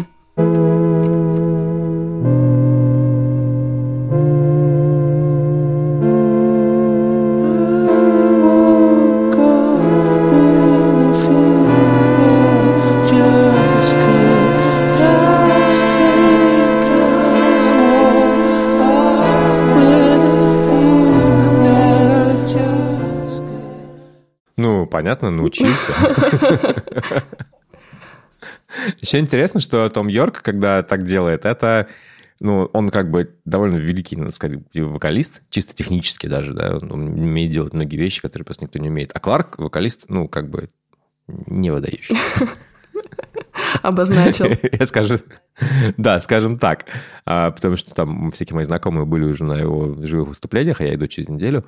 [25.59, 25.93] Научился.
[29.01, 31.87] Еще интересно, что Том Йорк, когда так делает, это
[32.39, 37.51] ну, он как бы довольно великий, надо сказать, вокалист, чисто технически даже, да, он умеет
[37.51, 39.11] делать многие вещи, которые просто никто не умеет.
[39.13, 40.69] А Кларк вокалист, ну, как бы
[41.27, 42.17] не выдающий.
[43.81, 44.47] Обозначил.
[44.71, 45.19] Я скажу,
[45.97, 46.85] да, скажем так.
[47.25, 50.95] А, потому что там всякие мои знакомые были уже на его живых выступлениях, а я
[50.95, 51.65] иду через неделю.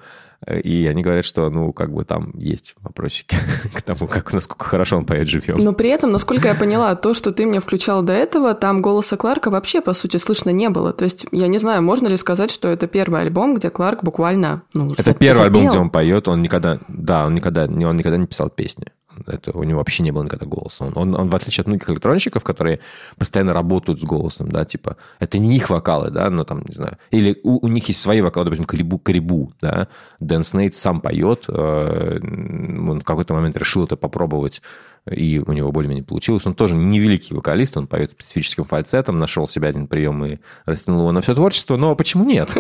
[0.64, 3.36] И они говорят, что, ну, как бы там есть вопросики
[3.74, 5.58] к тому, как, насколько хорошо он поет живьем.
[5.58, 9.18] Но при этом, насколько я поняла, то, что ты мне включал до этого, там голоса
[9.18, 10.92] Кларка вообще, по сути, слышно не было.
[10.94, 14.64] То есть, я не знаю, можно ли сказать, что это первый альбом, где Кларк буквально,
[14.74, 15.72] ну, Это первый альбом, запел.
[15.72, 16.28] где он поет.
[16.28, 18.88] Он никогда, да, он никогда, он никогда не писал песни.
[19.28, 20.86] Это у него вообще не было никогда голоса.
[20.86, 22.80] Он, он, он, в отличие от многих электронщиков, которые
[23.18, 26.98] постоянно работают с голосом, да, типа, это не их вокалы, да, но там, не знаю.
[27.12, 29.88] Или у, у них есть свои вокалы, допустим, Карибу, Карибу, да.
[30.20, 34.62] Дэн Снейт сам поет, э, он в какой-то момент решил это попробовать,
[35.10, 36.46] и у него более-менее получилось.
[36.46, 41.02] Он тоже не великий вокалист, он поет специфическим фальцетом, нашел себе один прием и растянул
[41.02, 42.54] его на все творчество, но почему нет?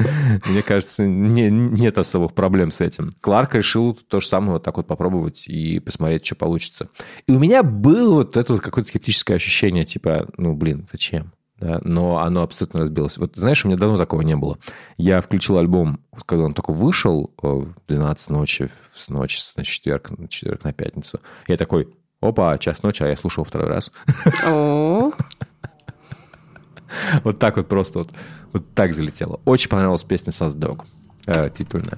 [0.46, 3.12] Мне кажется, не- нет особых проблем с этим.
[3.20, 6.88] Кларк решил то же самое вот так вот попробовать и посмотреть, что получится.
[7.26, 11.32] И у меня было вот это вот какое-то скептическое ощущение, типа, ну, блин, зачем?
[11.62, 13.18] Да, но оно абсолютно разбилось.
[13.18, 14.58] Вот знаешь, у меня давно такого не было.
[14.96, 20.10] Я включил альбом, когда он только вышел э, в 12 ночи, с ночи на четверг,
[20.10, 21.20] на четверг на пятницу.
[21.46, 21.88] Я такой,
[22.20, 23.92] опа, час ночи, а я слушал второй раз.
[27.24, 28.10] Вот так вот просто вот,
[28.52, 29.40] вот так залетело.
[29.46, 30.84] Очень понравилась песня «Создок»,
[31.24, 31.96] э, титульная.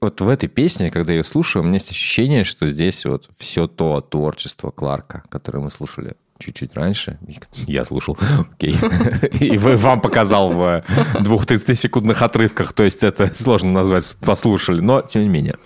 [0.00, 3.28] Вот в этой песне, когда я ее слушаю, у меня есть ощущение, что здесь вот
[3.36, 7.18] все то творчество Кларка, которое мы слушали чуть-чуть раньше.
[7.66, 8.18] Я слушал,
[8.52, 8.76] окей.
[9.40, 10.84] И вам показал в
[11.20, 15.56] двух 30-секундных отрывках, то есть это сложно назвать послушали, но тем не менее.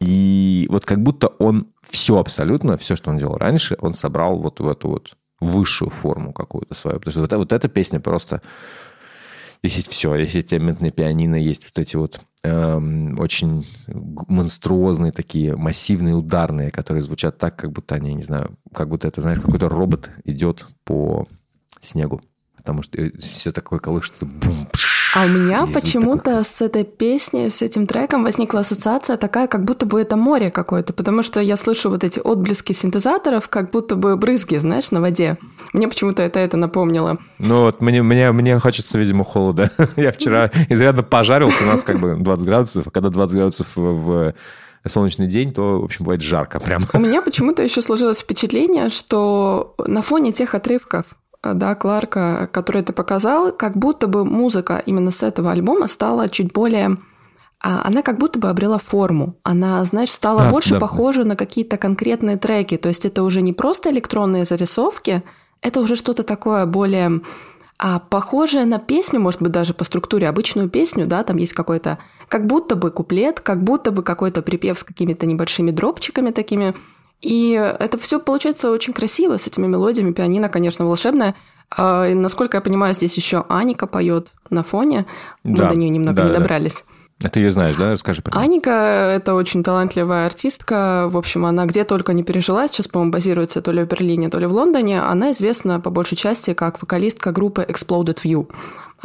[0.00, 4.60] И вот как будто он все абсолютно, все, что он делал раньше, он собрал вот
[4.60, 6.98] в эту вот высшую форму какую-то свою.
[6.98, 8.42] Потому что вот, вот эта песня просто...
[9.62, 10.14] Здесь есть все.
[10.16, 17.02] Здесь есть элементные пианино, есть вот эти вот очень г- монструозные такие массивные ударные, которые
[17.02, 21.26] звучат так, как будто они, не знаю, как будто это, знаешь, какой-то робот идет по
[21.80, 22.20] снегу.
[22.56, 24.26] Потому что все такое колышется.
[24.26, 29.46] Бум, пш, а у меня почему-то с этой песней, с этим треком возникла ассоциация такая,
[29.46, 33.70] как будто бы это море какое-то, потому что я слышу вот эти отблески синтезаторов, как
[33.70, 35.38] будто бы брызги, знаешь, на воде.
[35.72, 37.18] Мне почему-то это это напомнило.
[37.38, 39.70] Ну вот мне, мне, мне хочется, видимо, холода.
[39.96, 43.84] Я вчера изрядно пожарился, у нас как бы 20 градусов, а когда 20 градусов в,
[43.84, 44.34] в
[44.88, 46.82] солнечный день, то, в общем, бывает жарко прям.
[46.92, 51.06] У меня почему-то еще сложилось впечатление, что на фоне тех отрывков,
[51.52, 56.52] да, Кларка, которые ты показал, как будто бы музыка именно с этого альбома стала чуть
[56.52, 56.96] более...
[57.60, 59.36] а, Она как будто бы обрела форму.
[59.42, 60.80] Она, знаешь, стала Да, больше да.
[60.80, 62.78] похожа на какие-то конкретные треки.
[62.78, 65.22] То есть это уже не просто электронные зарисовки,
[65.60, 67.20] это уже что-то такое более
[67.78, 71.98] а, похожее на песню, может быть, даже по структуре, обычную песню, да, там есть какой-то,
[72.28, 76.74] как будто бы куплет, как будто бы какой-то припев с какими-то небольшими дропчиками такими.
[77.20, 80.12] И это все получается очень красиво с этими мелодиями.
[80.12, 81.34] Пианино, конечно, волшебное.
[81.76, 85.06] А, насколько я понимаю, здесь еще Аника поет на фоне.
[85.42, 86.38] Мы Да, до нее немного да, не да.
[86.38, 86.84] добрались.
[87.22, 87.92] А ты ее знаешь, да?
[87.92, 88.40] Расскажи про неё.
[88.44, 88.70] Аника–
[89.16, 91.08] это очень талантливая артистка.
[91.08, 92.66] В общем, она где только не пережила.
[92.68, 95.00] Сейчас, по-моему, базируется то ли в Берлине, то ли в Лондоне.
[95.00, 98.48] Она известна по большей части как вокалистка группы Exploded View.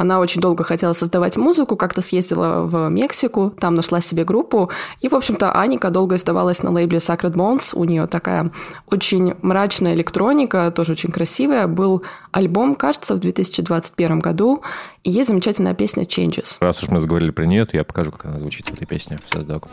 [0.00, 4.70] Она очень долго хотела создавать музыку, как-то съездила в Мексику, там нашла себе группу.
[5.02, 7.72] И, в общем-то, Аника долго издавалась на лейбле Sacred Bones.
[7.74, 8.50] У нее такая
[8.86, 11.66] очень мрачная электроника, тоже очень красивая.
[11.66, 14.62] Был альбом, кажется, в 2021 году.
[15.04, 16.56] И есть замечательная песня Changes.
[16.60, 19.18] Раз уж мы заговорили про нее, то я покажу, как она звучит в этой песне
[19.22, 19.68] в Создок.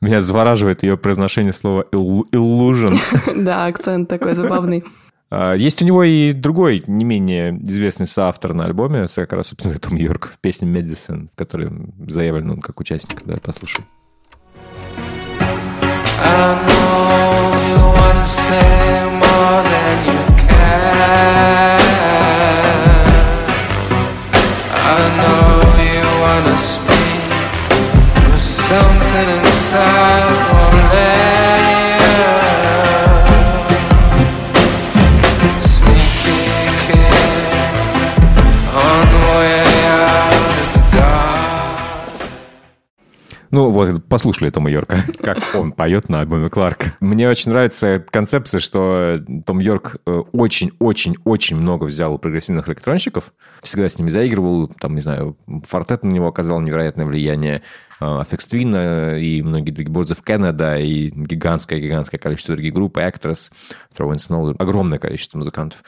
[0.00, 2.98] Меня завораживает ее произношение слова «illu- illusion.
[3.44, 4.84] Да, акцент такой забавный.
[5.30, 9.78] А, Есть у него и другой, не менее известный соавтор на альбоме, как раз, собственно,
[9.78, 11.70] Том Йорк, песня «Medicine», в которой
[12.08, 13.20] заявлен он как участник.
[13.26, 13.86] Давай послушаем.
[16.20, 21.78] I know you wanna say more than you can.
[24.72, 25.50] I know
[25.84, 26.97] you wanna speak, but
[28.68, 31.17] something inside won't let
[43.50, 46.92] Ну вот, послушали Тома Йорка, как он поет на альбоме Кларк.
[47.00, 53.32] Мне очень нравится концепция, что Том Йорк э, очень-очень-очень много взял у прогрессивных электронщиков,
[53.62, 57.62] всегда с ними заигрывал, там, не знаю, Фортет на него оказал невероятное влияние,
[58.00, 63.50] Аффекс Твин э, и многие другие, Boards of Canada и гигантское-гигантское количество других групп, Actress,
[63.96, 65.82] Throw in Snow, огромное количество музыкантов.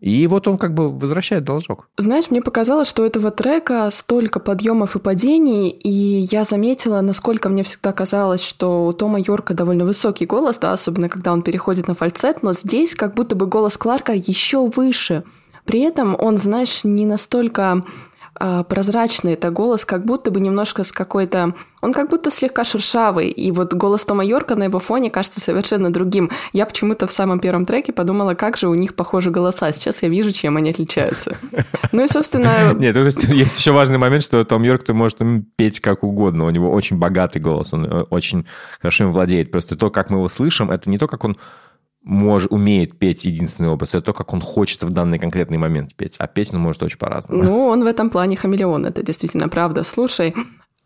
[0.00, 1.88] И вот он как бы возвращает должок.
[1.96, 7.48] Знаешь, мне показалось, что у этого трека столько подъемов и падений, и я заметила, насколько
[7.48, 11.88] мне всегда казалось, что у Тома Йорка довольно высокий голос, да, особенно когда он переходит
[11.88, 15.24] на фальцет, но здесь как будто бы голос Кларка еще выше.
[15.64, 17.84] При этом он, знаешь, не настолько
[18.68, 21.54] прозрачный это голос, как будто бы немножко с какой-то...
[21.82, 25.92] Он как будто слегка шершавый, и вот голос Тома Йорка на его фоне кажется совершенно
[25.92, 26.30] другим.
[26.52, 29.70] Я почему-то в самом первом треке подумала, как же у них похожи голоса.
[29.72, 31.36] Сейчас я вижу, чем они отличаются.
[31.92, 35.46] Ну и, собственно, Нет, тут есть еще важный момент, что Том Йорк ты может им
[35.56, 36.44] петь как угодно.
[36.44, 38.46] У него очень богатый голос, он э, очень
[38.80, 39.50] хорошо им владеет.
[39.50, 41.38] Просто то, как мы его слышим, это не то, как он
[42.06, 46.14] может, умеет петь единственный образ, это то, как он хочет в данный конкретный момент петь.
[46.18, 47.42] А петь он может очень по-разному.
[47.42, 49.82] ну, он в этом плане хамелеон, это действительно правда.
[49.82, 50.32] Слушай,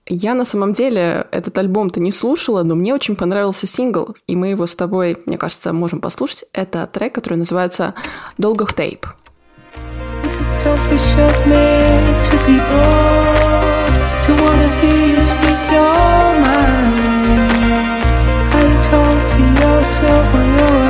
[0.07, 4.49] я на самом деле этот альбом-то не слушала, но мне очень понравился сингл, и мы
[4.49, 6.47] его с тобой, мне кажется, можем послушать.
[6.55, 7.95] Это трек, который называется
[8.39, 9.07] «Долгов Тейп».
[18.91, 20.90] Talk to yourself when you're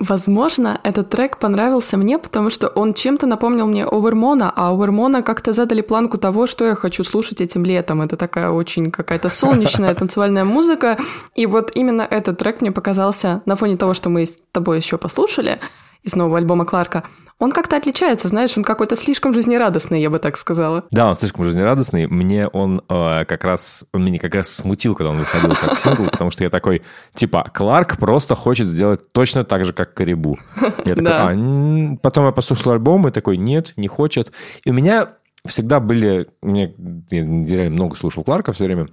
[0.00, 5.52] Возможно, этот трек понравился мне, потому что он чем-то напомнил мне Овермона, а Овермона как-то
[5.52, 8.00] задали планку того, что я хочу слушать этим летом.
[8.00, 10.96] Это такая очень какая-то солнечная танцевальная музыка.
[11.34, 14.96] И вот именно этот трек мне показался на фоне того, что мы с тобой еще
[14.96, 15.60] послушали
[16.02, 17.04] из нового альбома Кларка.
[17.40, 20.84] Он как-то отличается, знаешь, он какой-то слишком жизнерадостный, я бы так сказала.
[20.90, 22.06] Да, он слишком жизнерадостный.
[22.06, 26.04] Мне он э, как раз, он меня как раз смутил, когда он выходил как сингл,
[26.10, 26.82] потому что я такой,
[27.14, 30.38] типа, Кларк просто хочет сделать точно так же, как Карибу.
[30.84, 31.28] Я такой, Да.
[31.28, 31.96] «А, м».
[31.96, 34.32] потом я послушал альбом и такой, нет, не хочет.
[34.64, 35.14] И у меня
[35.46, 36.74] всегда были, мне,
[37.10, 38.88] я реально много слушал Кларка все время,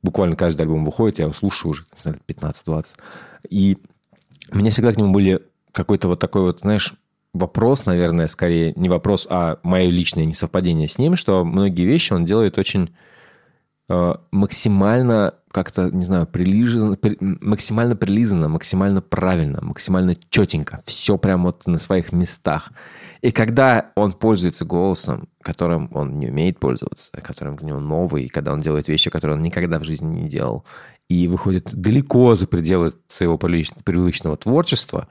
[0.00, 2.94] буквально каждый альбом выходит, я его слушаю уже, не знаю, 15-20.
[3.50, 3.78] И
[4.52, 5.40] у меня всегда к нему были
[5.72, 6.94] какой-то вот такой вот, знаешь,
[7.34, 12.24] вопрос, наверное, скорее не вопрос, а мое личное несовпадение с ним, что многие вещи он
[12.24, 12.94] делает очень
[13.90, 20.82] э, максимально как-то, не знаю, прилиженно, при- максимально прилизанно, максимально правильно, максимально четенько.
[20.86, 22.72] Все прям вот на своих местах.
[23.20, 28.28] И когда он пользуется голосом, которым он не умеет пользоваться, которым для него новый, и
[28.28, 30.64] когда он делает вещи, которые он никогда в жизни не делал,
[31.08, 35.08] и выходит далеко за пределы своего привычного творчества,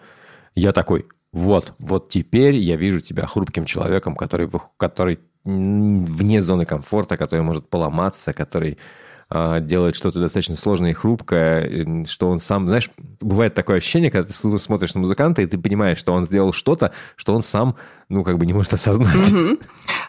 [0.56, 7.18] я такой, вот, вот теперь я вижу тебя хрупким человеком, который, который вне зоны комфорта,
[7.18, 8.78] который может поломаться, который
[9.30, 14.28] а, делает что-то достаточно сложное и хрупкое, что он сам, знаешь, бывает такое ощущение, когда
[14.28, 17.76] ты смотришь на музыканта, и ты понимаешь, что он сделал что-то, что он сам,
[18.10, 19.32] ну, как бы не может осознать.
[19.32, 19.58] Мгм.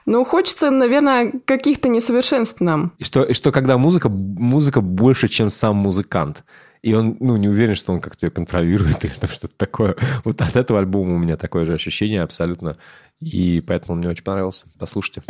[0.04, 2.92] Ну, хочется, наверное, каких-то несовершенств нам.
[2.98, 6.44] И что, и что когда музыка, музыка больше, чем сам музыкант.
[6.84, 9.96] И он, ну, не уверен, что он как-то ее контролирует или там что-то такое.
[10.22, 12.76] Вот от этого альбома у меня такое же ощущение абсолютно.
[13.20, 14.66] И поэтому он мне очень понравился.
[14.78, 15.22] Послушайте.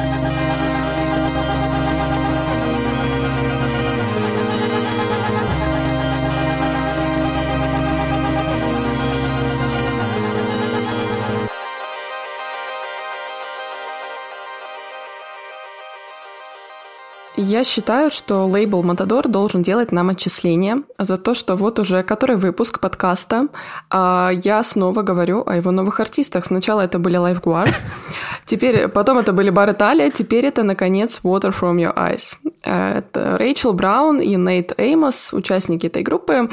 [17.46, 22.36] Я считаю, что лейбл Матадор должен делать нам отчисления за то, что вот уже который
[22.36, 23.48] выпуск подкаста
[23.90, 26.46] а, я снова говорю о его новых артистах.
[26.46, 27.70] Сначала это были Lifeguard,
[28.46, 32.38] теперь, потом это были Бар Италия, теперь это, наконец, Water From Your Eyes.
[32.64, 36.48] Э, Это Рэйчел Браун и Нейт Эймос, участники этой группы.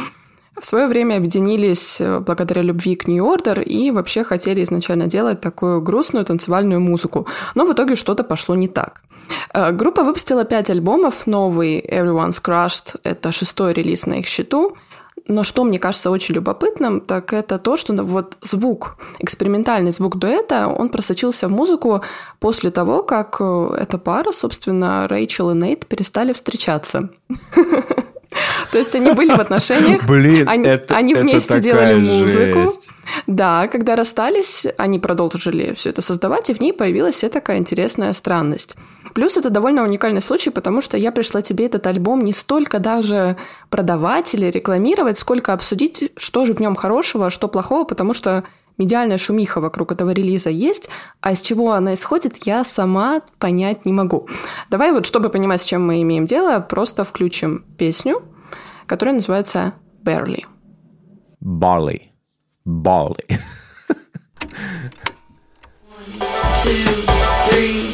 [0.60, 5.42] В свое время объединились э, благодаря любви к New Order и вообще хотели изначально делать
[5.42, 7.26] такую грустную танцевальную музыку.
[7.56, 9.02] Но в итоге что-то пошло не так.
[9.54, 11.26] Э, группа выпустила пять альбомов.
[11.26, 14.76] Новый Everyone's Crushed— это шестой релиз на их счету.
[15.28, 20.68] Но что мне кажется очень любопытным, так это то, что вот звук, экспериментальный звук дуэта,
[20.68, 22.02] он просочился в музыку
[22.40, 27.10] после того, как э, эта пара, собственно, Рэйчел и Нейт перестали встречаться.
[28.72, 32.60] То есть они были в отношениях, Блин, они, это, они это вместе такая делали музыку.
[32.62, 32.92] жесть.
[33.28, 38.14] Да, когда расстались, они продолжили все это создавать, и в ней появилась вся такая интересная
[38.14, 38.78] странность.
[39.14, 43.38] Плюс это довольно уникальный случай, потому что я пришла тебе этот альбом не столько даже
[43.70, 48.46] продавать или рекламировать, сколько обсудить, что же в нем хорошего, а что плохого, потому что
[48.78, 50.90] медиальная шумиха вокруг этого релиза есть,
[51.20, 54.28] а из чего она исходит, я сама понять не могу.
[54.70, 58.24] Давай вот, чтобы понимать, с чем мы имеем дело, просто включим песню,
[58.91, 60.45] которая называется «Barely».
[61.43, 62.11] Barley.
[62.65, 63.39] Barley.
[66.63, 67.07] two,
[67.49, 67.93] three,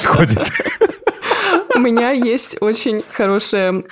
[0.00, 0.48] Происходит?
[1.74, 3.84] У меня есть очень хорошая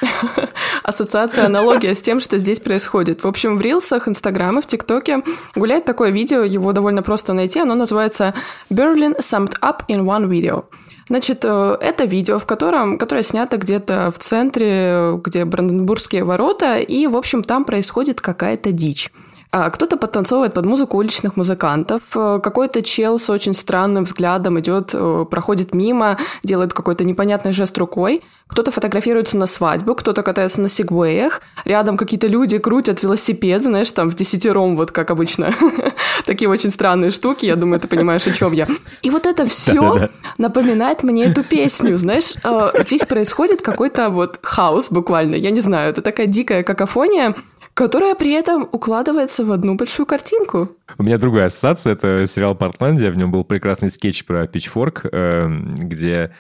[0.82, 3.22] ассоциация, аналогия с тем, что здесь происходит.
[3.22, 5.22] В общем, в рилсах, инстаграме, в тиктоке
[5.54, 8.34] гуляет такое видео, его довольно просто найти, оно называется
[8.70, 10.64] «Berlin summed up in one video».
[11.08, 17.06] Значит, э, это видео, в котором, которое снято где-то в центре, где Бранденбургские ворота, и,
[17.06, 19.10] в общем, там происходит какая-то дичь.
[19.50, 24.90] А, Кто-то подтанцовывает под музыку уличных музыкантов, э, какой-то чел с очень странным взглядом идет,
[24.92, 30.68] э, проходит мимо, делает какой-то непонятный жест рукой, кто-то фотографируется на свадьбу, кто-то катается на
[30.68, 35.54] сегвеях, рядом какие-то люди крутят велосипед, знаешь, там в десятером, вот как обычно.
[36.26, 38.66] Такие очень странные штуки, я думаю, ты понимаешь, о чем я.
[39.00, 44.88] И вот это все напоминает мне эту песню, знаешь, э, здесь происходит какой-то вот хаос
[44.90, 47.34] буквально, я не знаю, это такая дикая какофония,
[47.78, 50.68] которая при этом укладывается в одну большую картинку.
[50.98, 56.32] У меня другая ассоциация, это сериал «Портландия», в нем был прекрасный скетч про Пичфорк, где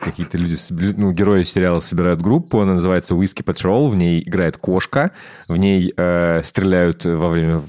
[0.00, 0.56] какие-то люди,
[0.96, 5.12] ну, герои сериала собирают группу, она называется Whiskey Patrol, в ней играет кошка,
[5.46, 7.62] в ней э, стреляют во время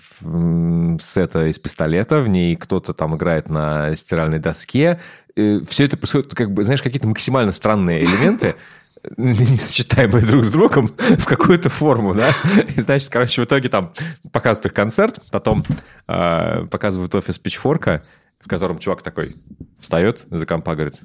[0.99, 4.99] сета из пистолета, в ней кто-то там играет на стиральной доске.
[5.35, 8.55] все это происходит, как бы, знаешь, какие-то максимально странные элементы,
[9.17, 10.87] несочетаемые друг с другом
[11.17, 12.35] в какую-то форму, да.
[12.75, 13.93] И, значит, короче, в итоге там
[14.31, 15.63] показывают их концерт, потом
[16.07, 18.01] э, показывают офис Пичфорка,
[18.39, 19.35] в котором чувак такой
[19.79, 20.99] встает за компа, говорит,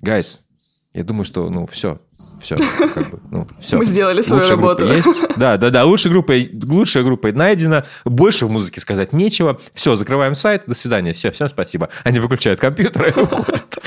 [0.00, 0.40] гайс,
[0.94, 2.00] я думаю, что, ну, все,
[2.40, 2.56] все,
[2.94, 3.76] как бы, ну, все.
[3.76, 4.86] Мы сделали свою Лучшая работу.
[4.86, 5.22] есть.
[5.36, 9.58] Да, да, да, лучшая группа, лучшая группа найдена, больше в музыке сказать нечего.
[9.72, 11.88] Все, закрываем сайт, до свидания, все, всем спасибо.
[12.04, 13.78] Они выключают компьютер и уходят.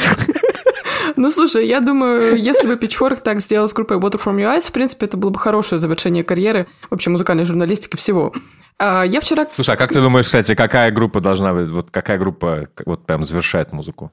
[1.18, 4.68] Ну, слушай, я думаю, если бы Pitchfork так сделал с группой Water From Your Eyes,
[4.68, 8.34] в принципе, это было бы хорошее завершение карьеры вообще музыкальной журналистики всего.
[8.80, 12.20] А, Я вчера Слушай, а как ты думаешь, кстати, какая группа должна быть, вот какая
[12.20, 14.11] группа вот прям завершает музыку?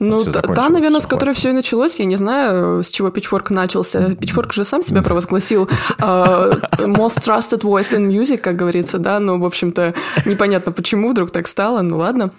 [0.00, 1.96] Ну, всё та, наверное, с которой все и началось.
[1.96, 4.08] Я не знаю, с чего Pitchfork начался.
[4.08, 9.20] Pitchfork же сам себя провозгласил а, most trusted voice in music, как говорится, да.
[9.20, 9.92] Ну, в общем-то,
[10.24, 11.82] непонятно, почему вдруг так стало.
[11.82, 12.30] Ну, ладно.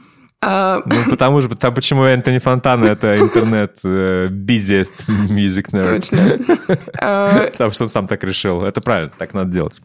[0.42, 5.96] А, Ну, потому что, там, почему Энтони Фонтана это интернет э, busiest music nerd.
[5.96, 6.78] точно.
[7.00, 8.64] А, Потому что он сам так решил.
[8.64, 9.82] Это правильно, так надо делать.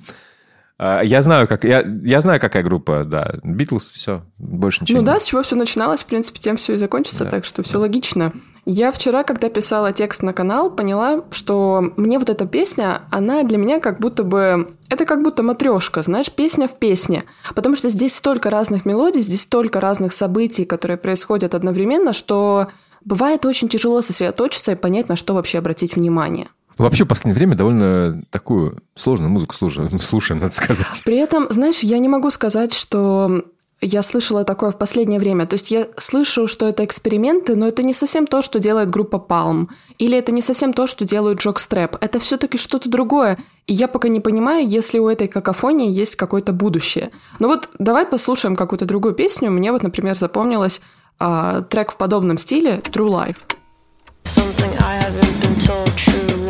[0.78, 3.34] А, Я знаю, как, я, я знаю, какая группа, да.
[3.42, 6.78] Битлз, все, больше ничего Ну да, с чего все начиналось, в принципе, тем все и
[6.78, 8.32] закончится, Да, так что все логично.
[8.64, 13.58] Я вчера, когда писала текст на канал, поняла, что мне вот эта песня, она для
[13.58, 14.76] меня как будто бы...
[14.88, 17.24] Это как будто матрешка, знаешь, песня в песне.
[17.54, 22.68] Потому что здесь столько разных мелодий, здесь столько разных событий, которые происходят одновременно, что
[23.04, 26.48] бывает очень тяжело сосредоточиться и понять, на что вообще обратить внимание.
[26.78, 31.02] Вообще, в последнее время довольно такую сложную музыку слушаем, слушаем надо сказать.
[31.04, 33.44] При этом, знаешь, я не могу сказать, что
[33.82, 35.46] я слышала такое в последнее время.
[35.46, 39.16] То есть я слышу, что это эксперименты, но это не совсем то, что делает группа
[39.16, 39.66] Palm.
[39.98, 41.98] Или это не совсем то, что делают Jockstrap.
[42.00, 43.38] Это все-таки что-то другое.
[43.66, 47.10] И я пока не понимаю, если у этой какофонии есть какое-то будущее.
[47.40, 49.50] Ну вот давай послушаем какую-то другую песню.
[49.50, 50.80] Мне вот, например, запомнилась
[51.18, 53.38] а, трек в подобном стиле True Life.
[54.24, 56.41] Something I haven't been told true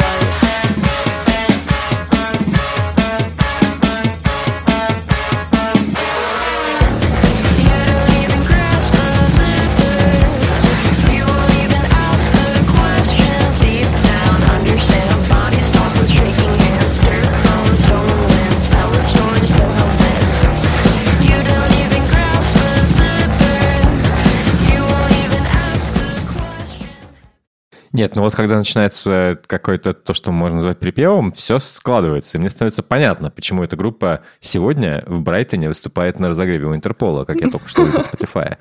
[27.93, 32.39] Нет, ну вот когда начинается какое-то то, что можно назвать припевом, все складывается.
[32.39, 37.25] И мне становится понятно, почему эта группа сегодня в Брайтоне выступает на разогреве у Интерпола,
[37.25, 38.57] как я только что увидел Spotify.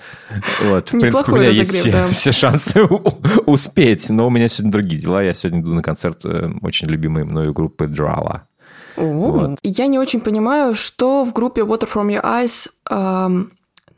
[0.64, 5.00] Вот, в принципе, у меня есть все, все шансы успеть, но у меня сегодня другие
[5.00, 5.24] дела.
[5.24, 8.48] Я сегодня иду на концерт э, очень любимой мною группы Драла.
[8.98, 9.60] Вот.
[9.64, 13.52] Я не очень понимаю, что в группе Water From Your Eyes эм,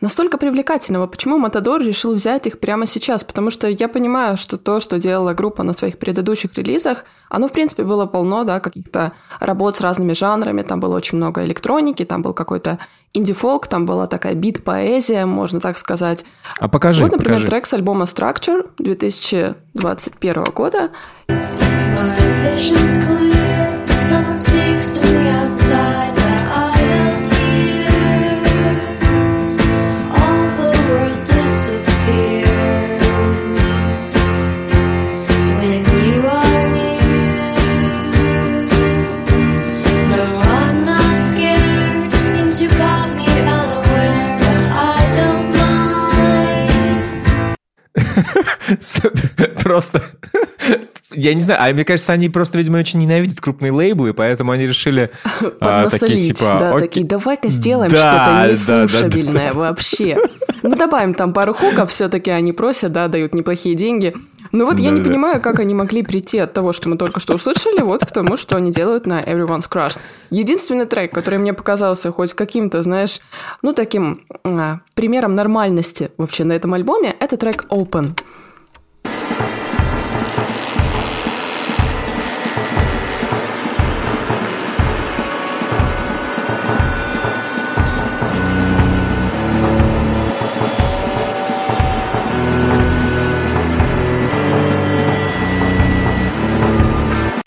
[0.04, 1.08] настолько привлекательного.
[1.08, 3.24] Почему Матадор решил взять их прямо сейчас?
[3.24, 7.54] Потому что я понимаю, что то, что делала группа на своих предыдущих релизах, оно, в
[7.54, 10.62] принципе, было полно, да, каких-то работ с разными жанрами.
[10.62, 12.80] Там было очень много электроники, там был какой-то
[13.14, 16.26] инди-фолк, там была такая бит-поэзия, можно так сказать.
[16.60, 17.48] А покажи, вот, например, покажи.
[17.48, 20.92] трек с альбома Structure 2021 года.
[21.30, 23.34] My vision's clear.
[24.00, 26.23] Someone speaks to me outside,
[49.64, 50.04] Просто...
[51.16, 54.66] Я не знаю, а мне кажется, они просто, видимо, очень ненавидят крупные лейблы, поэтому они
[54.66, 55.12] решили
[55.60, 56.58] а, такие, типа...
[56.60, 57.98] да, такие, давай-ка сделаем Да,
[58.56, 60.18] что-то да, неслушабельное вообще.
[60.64, 64.16] Ну, добавим там пару хуков, все-таки они просят, да, дают неплохие деньги.
[64.54, 65.10] Ну вот я не Да-да-да.
[65.10, 68.38] понимаю, как они могли прийти от того, что мы только что услышали, вот к тому,
[68.38, 69.98] что они делают на Everyone's Crushed.
[70.30, 73.20] Единственный трек, который мне показался хоть каким-то, знаешь,
[73.64, 78.12] ну, таким а, примером нормальности вообще на этом альбоме, это трек Open.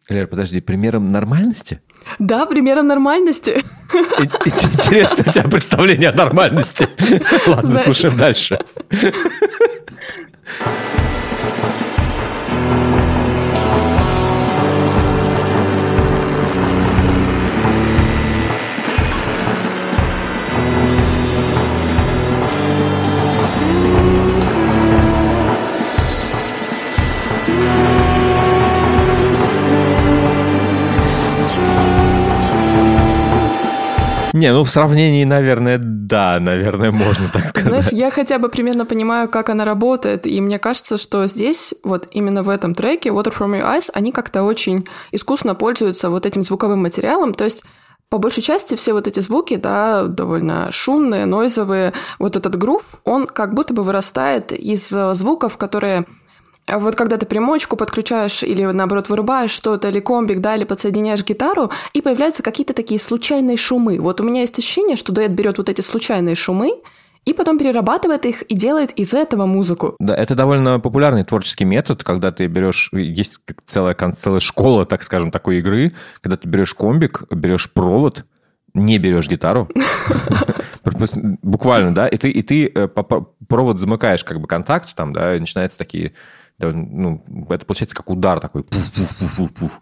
[0.09, 1.81] Лер, подожди, примером нормальности?
[2.21, 3.63] Да, примером нормальности.
[3.93, 6.89] Интересно у тебя представление о нормальности.
[7.47, 8.61] Ладно, слушаем дальше.
[34.47, 37.93] Не, ну в сравнении, наверное, да, наверное, можно так Знаешь, сказать.
[37.93, 42.45] я хотя бы примерно понимаю, как она работает, и мне кажется, что здесь, вот именно
[42.45, 46.81] в этом треке Water From Your Eyes, они как-то очень искусно пользуются вот этим звуковым
[46.81, 47.65] материалом, то есть
[48.09, 53.27] по большей части все вот эти звуки, да, довольно шумные, нойзовые, вот этот грув, он
[53.27, 56.07] как будто бы вырастает из звуков, которые
[56.67, 61.25] а вот когда ты примочку подключаешь или наоборот вырубаешь что-то, или комбик, да, или подсоединяешь
[61.25, 64.01] гитару, и появляются какие-то такие случайные шумы.
[64.01, 66.75] Вот у меня есть ощущение, что дуэт берет вот эти случайные шумы,
[67.25, 69.97] и потом перерабатывает их и делает из этого музыку.
[69.99, 75.31] Да, это довольно популярный творческий метод, когда ты берешь, есть целая, целая школа, так скажем,
[75.31, 78.25] такой игры, когда ты берешь комбик, берешь провод,
[78.75, 79.69] не берешь гитару,
[81.43, 85.41] буквально, да, и ты, и ты э, провод замыкаешь как бы контакт там, да, и
[85.41, 86.13] начинаются такие,
[86.59, 89.73] ну, это получается как удар такой, пуф-пуф-пуф-пуф.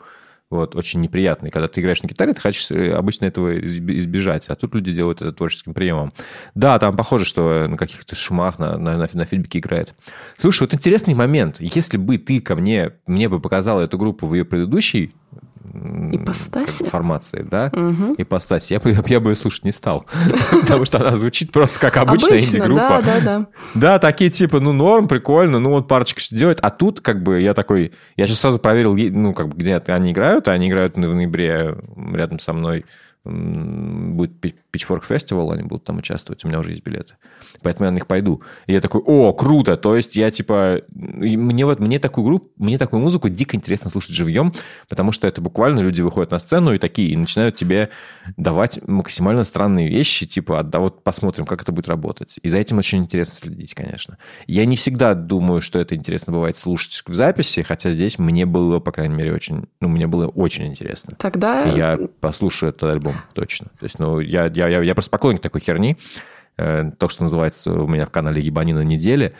[0.51, 1.51] Вот, очень неприятный.
[1.51, 5.21] Когда ты играешь на гитаре, ты хочешь э, обычно этого избежать, а тут люди делают
[5.21, 6.13] это творческим приемом.
[6.55, 9.95] Да, там похоже, что на каких-то шумах, на, на, на, на фидбэке играет.
[10.37, 11.57] Слушай, вот интересный момент.
[11.61, 15.15] Если бы ты ко мне, мне бы показала эту группу в ее предыдущей
[16.13, 16.85] Ипостаси?
[16.85, 17.69] формации, да,
[18.19, 20.07] ипостаси, я бы, я бы ее слушать не стал.
[20.51, 23.03] Потому что она звучит просто как обычная инди-группа.
[23.03, 23.47] да, да, да.
[23.75, 26.59] Да, такие типа, ну, норм, прикольно, ну, вот парочка что делает.
[26.63, 27.93] А тут, как бы, я такой...
[28.17, 30.49] Я сейчас сразу проверил, ну, как бы, где они играют.
[30.49, 31.77] а Они играют в ноябре
[32.13, 32.85] рядом со мной.
[33.25, 36.45] Будет Pitchfork Festival, они будут там участвовать.
[36.45, 37.15] У меня уже есть билеты.
[37.63, 38.43] Поэтому я на них пойду.
[38.67, 39.77] И я такой, о, круто!
[39.77, 40.83] То есть я, типа...
[40.89, 44.53] Мне, вот, мне такую группу, мне такую музыку дико интересно слушать живьем,
[44.89, 47.91] потому что это буквально люди выходят на сцену и такие, и начинают тебе
[48.37, 52.39] давать максимально странные вещи, типа, а да вот посмотрим, как это будет работать.
[52.43, 54.19] И за этим очень интересно следить, конечно.
[54.47, 58.81] Я не всегда думаю, что это интересно бывает слушать в записи, хотя здесь мне было,
[58.81, 61.17] по крайней мере, очень, ну, мне было очень интересно.
[61.19, 63.67] Тогда И я послушаю этот альбом, точно.
[63.79, 65.97] То есть, ну, я, я, я, я просто поклонник такой херни,
[66.57, 69.35] э, то, что называется у меня в канале «Ебанина недели»,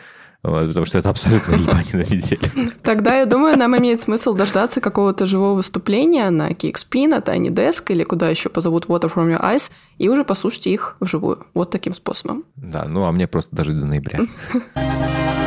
[0.45, 2.69] вот, потому что это абсолютно ебанина недели.
[2.83, 7.85] Тогда, я думаю, нам имеет смысл дождаться какого-то живого выступления на KXP, на Tiny Desk
[7.87, 11.47] или куда еще позовут Water From Your Eyes, и уже послушать их вживую.
[11.55, 12.43] Вот таким способом.
[12.57, 14.19] Да, ну, а мне просто даже до ноября.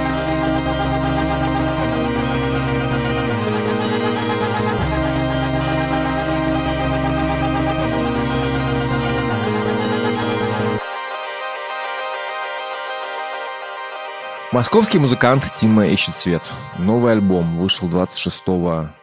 [14.51, 16.41] Московский музыкант Тима ищет свет.
[16.79, 18.45] Новый альбом вышел 26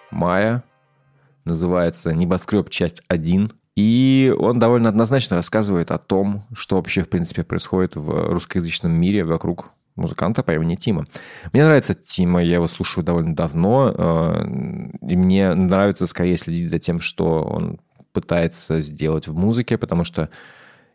[0.10, 0.64] мая.
[1.43, 2.72] Называется «Небоскреб.
[2.72, 3.52] Часть 1».
[3.76, 9.24] И он довольно однозначно рассказывает о том, что вообще, в принципе, происходит в русскоязычном мире
[9.24, 11.06] вокруг музыканта по имени Тима.
[11.54, 14.48] Мне нравится Тима, я его слушаю довольно давно, э,
[15.08, 17.80] и мне нравится скорее следить за тем, что он
[18.14, 20.30] пытается сделать в музыке, потому что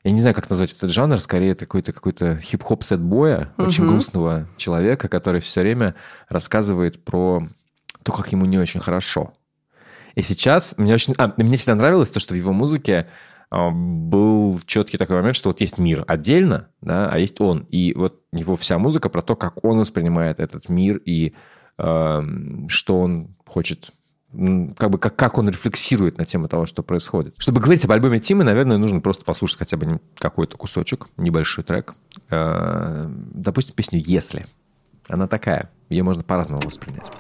[0.03, 3.93] я не знаю, как назвать этот жанр, скорее это какой-то какой-то хип-хоп сет-боя, очень Мгм.
[3.95, 5.95] грустного человека, который все время
[6.29, 7.43] рассказывает про
[8.03, 9.33] то, как ему не очень хорошо.
[10.15, 11.15] И сейчас мне очень...
[11.19, 13.09] А, мне всегда нравилось то, что в его музыке
[13.51, 17.67] а, был четкий такой момент, что вот есть мир отдельно, да, а есть он.
[17.71, 21.35] И вот его вся музыка про то, как он воспринимает этот мир и
[21.79, 23.91] эм, что он хочет
[24.33, 27.35] как бы как, как он рефлексирует на тему того, что происходит.
[27.39, 31.95] Чтобы говорить об альбоме Тимы, наверное, нужно просто послушать хотя бы какой-то кусочек, небольшой трек.
[32.29, 34.47] Э, Допустим, песню «Если».
[35.09, 37.11] Она такая, ее можно по-разному воспринять.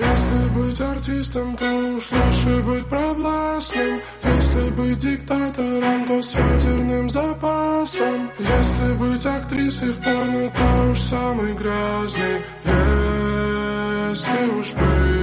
[0.00, 4.00] Если быть артистом, то уж лучше быть провластным.
[4.24, 8.30] Если быть диктатором, то с ядерным запасом.
[8.38, 12.42] Если быть актрисой в порно, то уж самый грязный.
[14.08, 15.20] Если уж быть.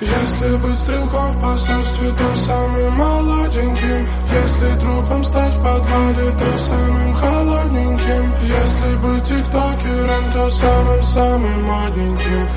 [0.00, 4.08] Если быть стрелком в посольстве, то самым молоденьким.
[4.32, 8.34] Если трупом стать в подвале, то самым холодненьким.
[8.44, 12.48] Если быть тиктокером, то самым-самым модненьким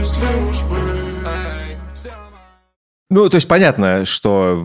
[0.00, 2.08] Если уж быть
[3.10, 4.58] Ну, то есть понятно, что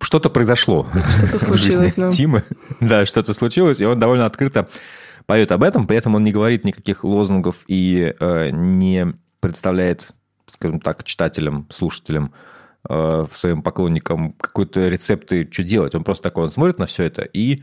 [0.00, 0.86] что-то произошло
[1.28, 2.10] Что-то в жизни случилось, да.
[2.10, 2.44] Тимы.
[2.80, 4.68] Да, что-то случилось, и он довольно открыто
[5.26, 9.06] поет об этом, при этом он не говорит никаких лозунгов и э, не
[9.40, 10.12] представляет,
[10.46, 12.32] скажем так, читателям, слушателям,
[12.88, 15.94] э, своим поклонникам какой-то рецепты, что делать.
[15.94, 17.62] Он просто такой, он смотрит на все это, и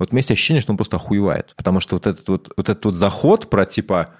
[0.00, 1.52] вот у меня есть ощущение, что он просто охуевает.
[1.56, 4.14] Потому что вот этот вот, вот этот вот заход про типа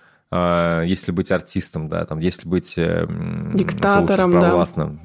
[0.86, 4.52] если быть артистом, да, там, если быть э, м, Диктатором, да.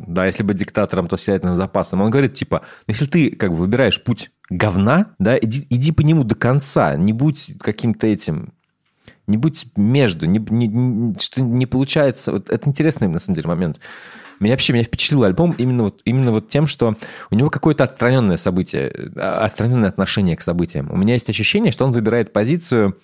[0.08, 2.02] Да, если быть диктатором, то с ядерным запасом.
[2.02, 6.02] Он говорит, типа, «Ну, если ты как бы выбираешь путь говна, да, иди, иди по
[6.02, 8.54] нему до конца, не будь каким-то этим,
[9.26, 12.32] не будь между, не, не- не- что не получается.
[12.32, 13.80] Вот это интересный, на самом деле, момент.
[14.40, 16.96] Меня вообще меня впечатлил альбом именно вот, именно вот тем, что
[17.32, 20.92] у него какое-то отстраненное событие, а, отстраненное отношение к событиям.
[20.92, 22.98] У меня есть ощущение, что он выбирает позицию,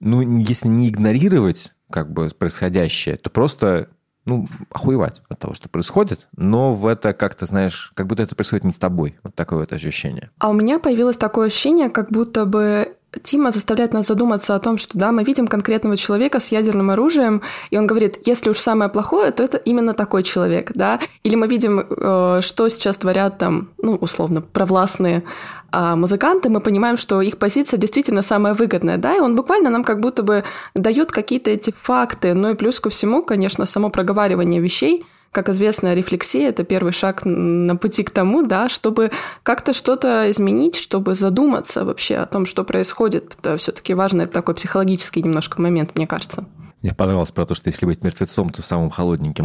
[0.00, 3.88] ну, если не игнорировать как бы происходящее, то просто
[4.24, 8.64] ну, охуевать от того, что происходит, но в это как-то, знаешь, как будто это происходит
[8.64, 9.18] не с тобой.
[9.22, 10.30] Вот такое вот ощущение.
[10.38, 14.78] А у меня появилось такое ощущение, как будто бы Тима заставляет нас задуматься о том,
[14.78, 18.88] что да, мы видим конкретного человека с ядерным оружием, и он говорит, если уж самое
[18.88, 21.00] плохое, то это именно такой человек, да.
[21.24, 25.24] Или мы видим, э, что сейчас творят там, ну, условно, провластные
[25.72, 30.00] музыканты, мы понимаем, что их позиция действительно самая выгодная, да, и он буквально нам как
[30.00, 30.44] будто бы
[30.74, 35.94] дает какие-то эти факты, ну и плюс ко всему, конечно, само проговаривание вещей, как известно,
[35.94, 39.12] рефлексия– это первый шаг на пути к тому, да, чтобы
[39.44, 43.36] как-то что-то изменить, чтобы задуматься вообще о том, что происходит.
[43.38, 46.46] Это все-таки важный такой психологический немножко момент, мне кажется.
[46.82, 49.44] Мне понравилось про то, что если быть мертвецом, то самым холодненьким.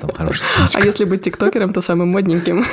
[0.00, 0.88] Там хорошая А строчка.
[0.88, 2.64] если быть тиктокером, то самым модненьким.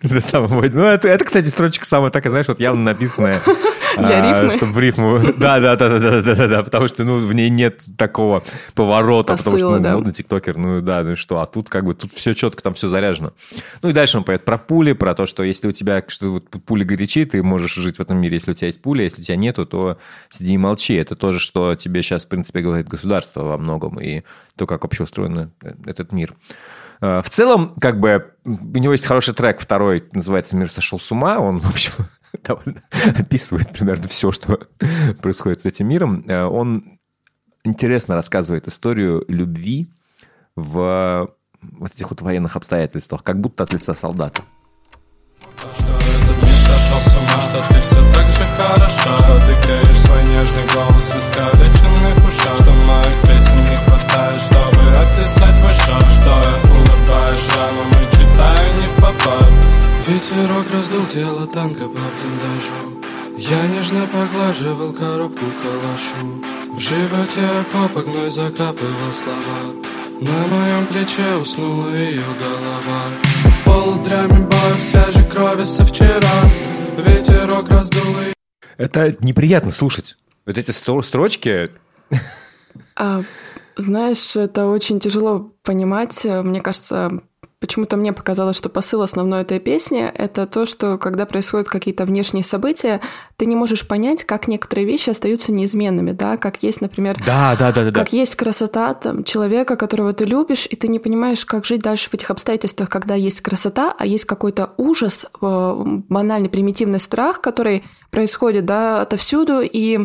[0.00, 3.42] Это самое мой- Ну, это, это, кстати, строчка самая такая, знаешь, вот явно написанная.
[3.98, 4.50] Я рифмы?
[4.50, 5.18] Чтобы в рифму.
[5.36, 8.42] Да, да, да, да, да, да, да, да, потому что, ну, в ней нет такого
[8.74, 9.94] поворота, потому что, Посыла, ну, да.
[9.96, 12.86] модный тиктокер, ну, да, ну что, а тут как бы, тут все четко, там все
[12.86, 13.34] заряжено.
[13.82, 16.48] Ну, и дальше он поет про пули, про то, что если у тебя, что вот
[16.64, 19.24] пули горячи, ты можешь жить в этом мире, если у тебя есть пуля, если у
[19.24, 19.98] тебя нету, то
[20.30, 20.94] сиди и молчи.
[20.94, 24.22] Это тоже, что тебе сейчас, в принципе, говорит государство во многом, и
[24.56, 26.34] то, как вообще устроен э, этот мир.
[27.00, 31.10] Э, В целом, как бы, у него есть хороший трек, второй, называется «Мир сошел с
[31.12, 31.38] ума».
[31.38, 31.92] Он, в общем,
[32.44, 32.82] довольно
[33.18, 34.58] описывает примерно все, что
[35.22, 36.24] происходит с этим миром.
[36.28, 36.98] Э, Он
[37.64, 39.88] интересно рассказывает историю любви
[40.56, 41.30] в
[41.62, 44.42] вот этих вот военных обстоятельствах, как будто от лица солдата.
[49.18, 51.12] Что ты греешь свой нежный голос
[55.42, 59.50] описать твой шаг Что я улыбаюсь шрамом и читаю не в попад.
[60.06, 63.00] Ветерок раздул тело танка по блиндажу.
[63.38, 66.42] Я нежно поглаживал коробку калашу.
[66.74, 69.74] В животе окопа гной закапывал слова.
[70.20, 73.02] На моем плече уснула ее голова.
[73.44, 76.42] В полудрями боев свежей крови со вчера.
[76.96, 78.32] Ветерок раздул и
[78.76, 80.16] Это неприятно слушать.
[80.46, 81.68] Вот эти стро- строчки...
[82.96, 83.22] А,
[83.76, 86.24] знаешь, это очень тяжело понимать.
[86.24, 87.22] Мне кажется,
[87.62, 92.42] почему-то мне показалось, что посыл основной этой песни— это то, что когда происходят какие-то внешние
[92.42, 93.00] события,
[93.36, 97.70] ты не можешь понять, как некоторые вещи остаются неизменными, да, как есть, например, Да, да,
[97.70, 98.00] да, да, да.
[98.00, 102.10] как есть красота там, человека, которого ты любишь, и ты не понимаешь, как жить дальше
[102.10, 107.84] в этих обстоятельствах, когда есть красота, а есть какой-то ужас, э, банальный примитивный страх, который
[108.10, 110.00] происходит да, отовсюду, и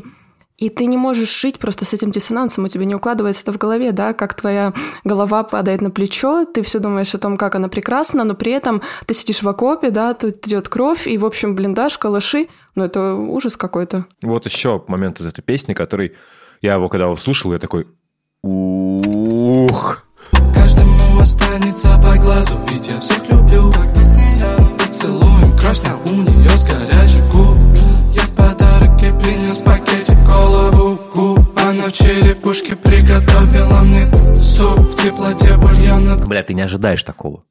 [0.58, 3.58] и ты не можешь жить просто с этим диссонансом, у тебя не укладывается это в
[3.58, 7.70] голове, да, как твоя голова падает на плечо, ты все думаешь о том, как она
[7.70, 11.56] прекрасна, но при этом ты сидишь в окопе, да, тут идет кровь, и, в общем,
[11.56, 14.06] блиндаж, калаши, ну это ужас какой-то.
[14.24, 16.16] Вот еще момент из этой песни, который
[16.62, 17.88] я его когда услышал, я такой,
[18.42, 20.04] ух,
[20.56, 26.16] Каждому останется по глазу, ведь я всех люблю Как мы с ней поцелуем, кровь у
[26.16, 26.47] нее
[31.88, 37.46] Она в черепушке приготовила мне суп В теплоте бульона бля, ты не ожидаешь такого.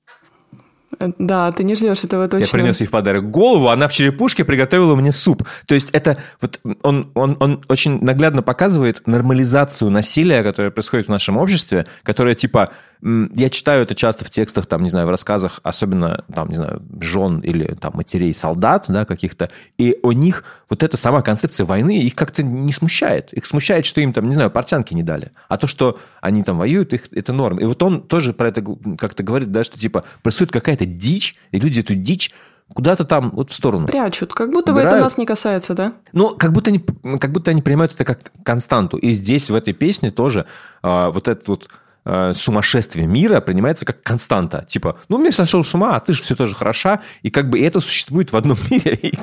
[1.00, 2.44] Э, Да, ты не ждешь этого точно.
[2.44, 5.48] Я принес ей в подарок голову, она в черепушке приготовила мне суп.
[5.66, 11.10] То есть это вот он, он, он очень наглядно показывает нормализацию насилия, которое происходит в
[11.10, 12.72] нашем обществе, которое типа,
[13.02, 16.82] я читаю это часто в текстах, там, не знаю, в рассказах, особенно, там, не знаю,
[17.00, 22.02] жен или там матерей солдат, да, каких-то, и у них вот эта сама концепция войны
[22.02, 23.32] их как-то не смущает.
[23.32, 25.32] Их смущает, что им там, не знаю, портянки не дали.
[25.48, 27.58] А то, что они там воюют, их, это норм.
[27.58, 28.64] И вот он тоже про это
[28.98, 32.32] как-то говорит, да, что типа происходит какая-то дичь, и люди эту дичь
[32.74, 33.86] куда-то там вот в сторону.
[33.86, 35.92] Прячут, как будто бы это нас не касается, да?
[36.12, 36.84] Ну, как будто, они,
[37.20, 38.96] как будто они принимают это как константу.
[38.96, 40.46] И здесь, в этой песне, тоже
[40.82, 41.68] а, вот это вот
[42.08, 44.64] а, сумасшествие мира принимается как константа.
[44.68, 47.00] Типа, ну, мир сошел с ума, а ты же все тоже хороша.
[47.22, 48.96] И как бы это существует в одном мире.
[48.96, 49.18] И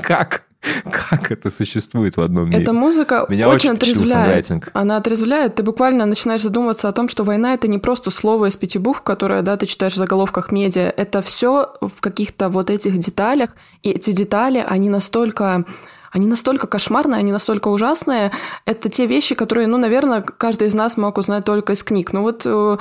[0.00, 0.44] как?
[0.92, 2.62] Как это существует в одном мире?
[2.62, 4.48] Эта музыка Меня очень отрезвляет.
[4.74, 5.56] Она отрезвляет.
[5.56, 9.02] Ты буквально начинаешь задумываться о том, что война это не просто слово из пяти букв,
[9.02, 10.92] которое, да, ты читаешь в заголовках медиа.
[10.96, 13.56] Это все в каких-то вот этих деталях.
[13.82, 15.64] И эти детали, они настолько
[16.10, 18.32] они настолько кошмарные, они настолько ужасные.
[18.64, 22.12] Это те вещи, которые, ну, наверное, каждый из нас мог узнать только из книг.
[22.12, 22.76] Ну вот э,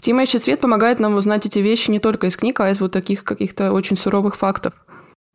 [0.00, 3.24] Тимэйчи Цвет помогает нам узнать эти вещи не только из книг, а из вот таких
[3.24, 4.74] каких-то очень суровых фактов.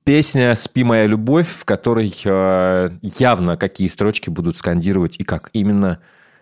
[0.04, 6.00] Песня «Спи, моя любовь», в которой э, явно какие строчки будут скандировать и как именно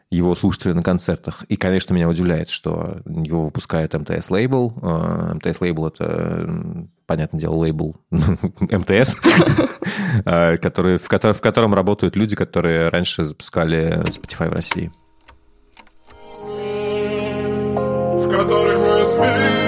[0.09, 1.43] его слушатели на концертах.
[1.49, 4.73] И, конечно, меня удивляет, что его выпускает МТС лейбл.
[4.81, 6.49] Э, МТС лейбл– это,
[7.05, 9.17] понятное дело, лейбл МТС,
[10.25, 14.91] э, который, в, котором, работают люди, которые раньше запускали Spotify в России.
[18.27, 19.66] в которых мы спим.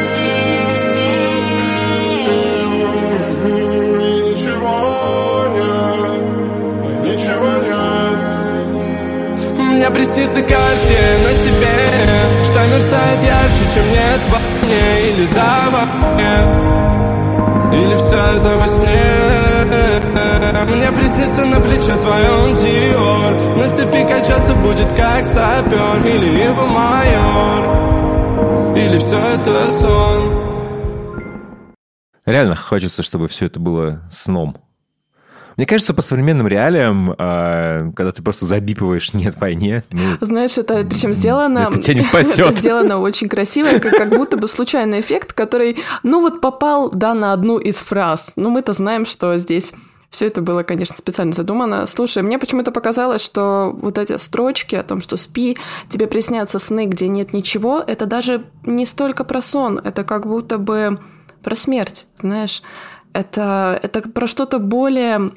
[9.90, 11.78] Мне приснится картина тебе
[12.46, 16.36] Что мерцает ярче, чем нет во мне Или да во мне
[17.74, 19.16] Или все это во сне.
[20.76, 23.58] Мне приснится на плече твоем Диор.
[23.58, 27.64] На цепи качаться будет как сапер Или его майор
[28.78, 30.22] Или все это сон.
[32.26, 34.56] Реально хочется, чтобы все это было сном.
[35.60, 40.86] Мне кажется, по современным реалиям, э, когда ты просто забипываешь «нет войне», ну, Знаешь, это
[40.86, 41.68] причем сделано...
[41.70, 42.40] Это тебя не спасет.
[42.46, 47.14] Это сделано очень красиво, как, как будто бы случайный эффект, который, ну вот попал, да,
[47.14, 48.36] на одну из фраз.
[48.38, 49.74] Ну мы-то знаем, что здесь
[50.10, 51.86] все это было, конечно, специально задумано.
[51.88, 55.58] Слушай, мне почему-то показалось, что вот эти строчки о том, что спи,
[55.90, 60.58] тебе приснятся сны, где нет ничего, это даже не столько про сон, это как будто
[60.58, 61.02] бы
[61.44, 62.62] про смерть, знаешь.
[63.12, 65.32] Это, это про что-то более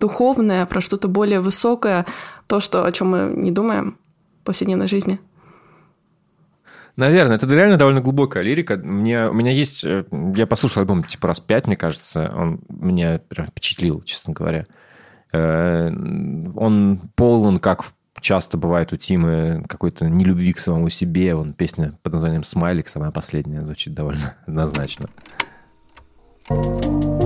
[0.00, 2.06] духовное, про что-то более высокое,
[2.46, 3.98] то, что, о чем мы не думаем
[4.42, 5.18] в повседневной жизни.
[6.96, 8.76] Наверное, это реально довольно глубокая лирика.
[8.76, 9.84] Мне, у меня есть...
[9.84, 12.32] э, Я послушал альбом типа раз пять, мне кажется.
[12.34, 14.66] Он меня прям впечатлил, честно говоря.
[15.32, 15.88] Э,
[16.56, 17.84] Он полон, как
[18.18, 21.34] часто бывает у Тимы, какой-то нелюбви к самому себе.
[21.34, 25.10] Он песня под названием «Смайлик», самая последняя, звучит довольно однозначно.
[26.48, 27.25] Нахуй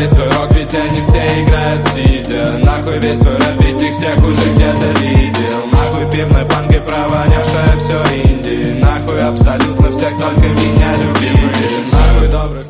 [0.00, 4.18] весь твой рок, ведь они все играют сидя Нахуй весь твой рэп, ведь их всех
[4.18, 11.68] уже где-то видел Нахуй пивной банкой провонявшая все инди Нахуй абсолютно всех, только меня любите
[11.92, 12.66] Нахуй добрых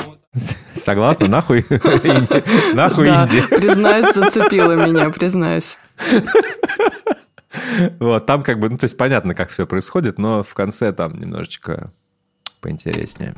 [0.74, 1.26] Согласна?
[1.28, 1.64] Нахуй?
[2.74, 3.42] Нахуй да, Инди.
[3.46, 5.76] признаюсь, зацепила меня, признаюсь.
[7.98, 11.20] Вот, там как бы, ну, то есть понятно, как все происходит, но в конце там
[11.20, 11.90] немножечко
[12.62, 13.34] поинтереснее.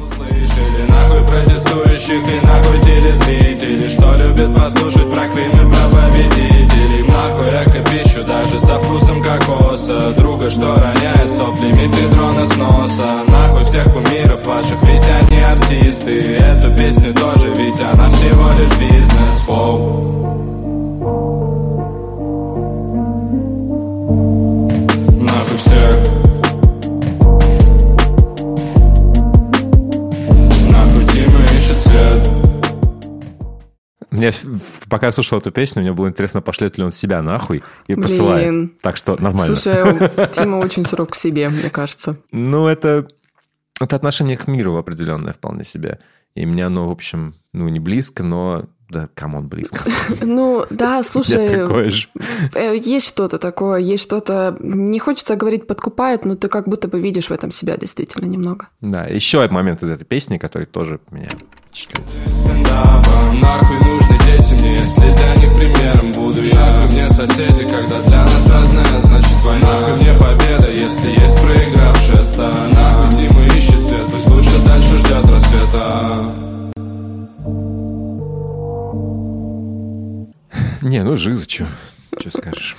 [0.00, 0.79] Услышали
[1.20, 7.04] нахуй протестующих и нахуй телезрителей Что любят послушать про и про победителей.
[7.08, 10.12] Нахуй эко-пищу даже со вкусом кокоса.
[10.16, 16.36] Друга, что роняет сопли мефедрона с носа Нахуй всех кумиров ваших, ведь они артисты.
[16.36, 19.46] Эту песню тоже, ведь она всего лишь бизнес.
[19.46, 20.06] Воу.
[25.20, 26.29] Нахуй всех
[34.10, 34.32] Мне,
[34.88, 38.80] пока я слушал эту песню, мне было интересно, пошлет ли он себя нахуй и посылает.
[38.80, 39.56] Так что нормально.
[39.56, 42.16] Слушай, Тима очень суров к себе, мне кажется.
[42.32, 43.06] Ну, это,
[43.80, 46.00] это отношение к миру определенное вполне себе.
[46.34, 48.68] И мне оно, в общем, ну, не близко, но...
[48.90, 49.78] Да, come on, близко.
[50.22, 51.46] Ну, да, слушай,
[52.54, 57.00] э, есть что-то такое, есть что-то, не хочется говорить подкупает, но ты как будто бы
[57.00, 58.68] видишь в этом себя действительно немного.
[58.80, 62.04] Да, еще один момент из этой песни, который тоже меня впечатлил.
[62.32, 63.10] стендапа
[63.40, 68.24] Нахуй нужны дети мне, если для них примером буду я Нахуй мне соседи, когда для
[68.24, 74.06] нас разная, значит война Нахуй мне победа, если есть проигравшая сторона Нахуй Дима ищет свет,
[74.10, 76.49] пусть лучше дальше ждет рассвета
[80.82, 81.66] Не, ну жиза, что?
[82.30, 82.76] Скажешь?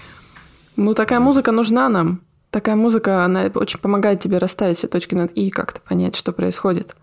[0.76, 2.22] Ну, такая музыка нужна нам.
[2.50, 6.34] Такая музыка, она очень помогает тебе расставить все точки над «и» и как-то понять, что
[6.34, 6.96] происходит.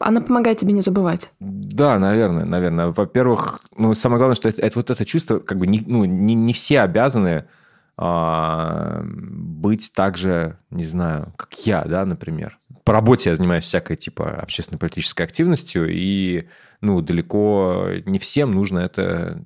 [0.00, 1.30] Она помогает тебе не забывать.
[1.40, 2.88] Да, наверное, наверное.
[2.88, 6.34] Во-первых, ну, самое главное, что это, это вот это чувство, как бы, не, ну, не,
[6.34, 7.44] не все обязаны
[7.96, 12.58] а, быть так же, не знаю, как я, да, например.
[12.84, 16.48] По работе я занимаюсь всякой, типа, общественно-политической активностью, и,
[16.80, 19.44] ну, далеко не всем нужно это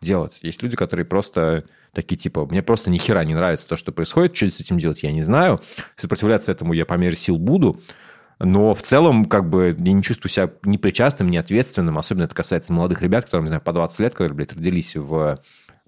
[0.00, 0.38] делать.
[0.42, 4.34] Есть люди, которые просто такие, типа, мне просто ни хера не нравится то, что происходит,
[4.36, 5.60] что с этим делать, я не знаю.
[5.96, 7.80] Сопротивляться этому я по мере сил буду,
[8.38, 11.98] но в целом, как бы, я не чувствую себя ни причастным, ни ответственным.
[11.98, 15.40] Особенно это касается молодых ребят, которым, не знаю, по 20 лет, которые, блядь, родились в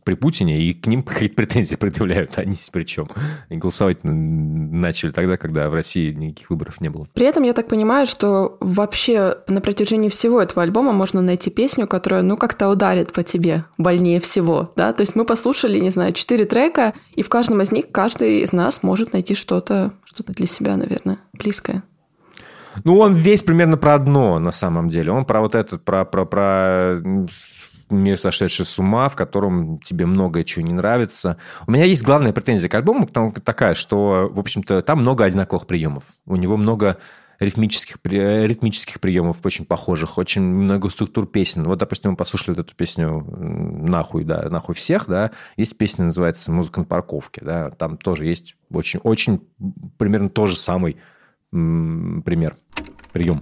[0.05, 3.09] при Путине, и к ним какие-то претензии предъявляют, они здесь при чем?
[3.49, 7.07] И голосовать начали тогда, когда в России никаких выборов не было.
[7.13, 11.87] При этом я так понимаю, что вообще на протяжении всего этого альбома можно найти песню,
[11.87, 14.93] которая, ну, как-то ударит по тебе больнее всего, да?
[14.93, 18.53] То есть мы послушали, не знаю, четыре трека, и в каждом из них каждый из
[18.53, 21.83] нас может найти что-то, что-то для себя, наверное, близкое.
[22.85, 25.13] Ну, он весь примерно про одно, на самом деле.
[25.13, 27.03] Он про вот этот, про, про, про
[27.97, 31.36] мир, сошедший с ума, в котором тебе многое чего не нравится.
[31.66, 36.05] У меня есть главная претензия к альбому такая, что, в общем-то, там много одинаковых приемов.
[36.26, 36.99] У него много
[37.40, 41.64] ритмических, при- ритмических приемов, очень похожих, очень много структур песен.
[41.64, 46.53] Вот, допустим, мы послушали вот эту песню «Нахуй», да, «Нахуй всех», да, есть песня, называется
[46.53, 49.43] «Музыка на парковке», да, там тоже есть очень, очень
[49.99, 50.99] примерно тот же самый
[51.51, 52.57] пример,
[53.12, 53.38] прием.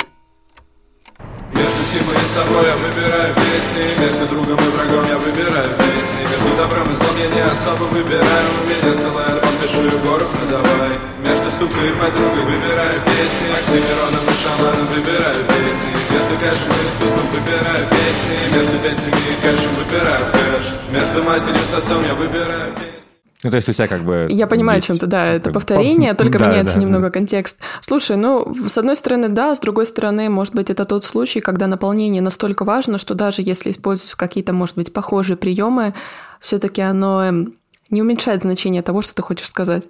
[1.55, 3.82] Между Тимой и собой я выбираю песни.
[3.98, 6.22] Между другом и врагом я выбираю песни.
[6.30, 8.48] Между добром и злом я не особо выбираю.
[8.55, 10.94] У меня целый альбом, пишу и гору продавай
[11.26, 13.48] Между сукой и подругой выбираю песни.
[13.59, 15.92] Оксимироном и шаманом выбираю песни.
[16.14, 18.34] Между кэшем и искусством выбираю песни.
[18.55, 20.66] Между песнями и кэшем выбираю кэш.
[20.90, 22.99] Между матерью с отцом я выбираю песни
[23.43, 24.26] Ну, то есть у тебя как бы...
[24.30, 27.05] Я понимаю, есть о чем ты, да, это повторение, по- только Да, меняется да, немного
[27.05, 27.11] да.
[27.11, 27.59] контекст.
[27.80, 31.66] Слушай, ну, с одной стороны, да, с другой стороны, может быть, это тот случай, когда
[31.66, 35.95] наполнение настолько важно, что даже если использовать какие-то, может быть, похожие приемы,
[36.41, 37.55] все-таки оно эм,
[37.88, 39.88] не уменьшает значение того, что ты хочешь сказать.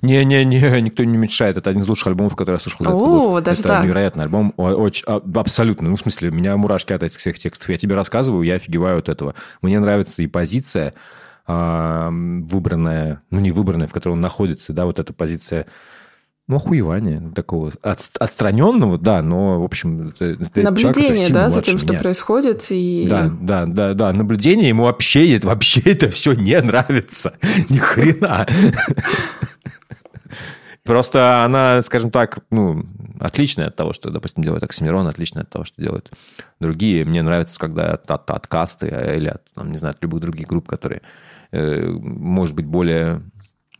[0.00, 1.56] Не-не-не, никто не мешает.
[1.56, 3.44] Это один из лучших альбомов, который я слушал за этот О, год.
[3.44, 3.84] даже Это так.
[3.84, 4.54] невероятный альбом.
[4.56, 5.88] Очень, а, абсолютно.
[5.90, 7.68] Ну, в смысле, у меня мурашки от этих всех текстов.
[7.68, 9.34] Я тебе рассказываю, я офигеваю от этого.
[9.62, 10.94] Мне нравится и позиция,
[11.46, 15.66] выбранная, ну, не выбранная, в которой он находится, да, вот эта позиция
[16.46, 21.62] ну, охуевания такого от- отстраненного, да, но, в общем, это, человек, Наблюдение, сильно да, за
[21.62, 22.00] тем, что меня.
[22.00, 23.06] происходит, и...
[23.08, 24.12] Да, да, да, да.
[24.12, 27.34] Наблюдение ему вообще, вообще это все не нравится.
[27.70, 28.46] Ни хрена.
[30.84, 32.84] Просто она, скажем так, ну,
[33.18, 36.12] отличная от того, что, допустим, делает Оксимирон, отличная от того, что делают
[36.60, 37.06] другие.
[37.06, 40.46] Мне нравится, когда от, от, от касты или от, там, не знаю, от любых других
[40.46, 41.00] групп, которые,
[41.60, 43.22] может быть, более,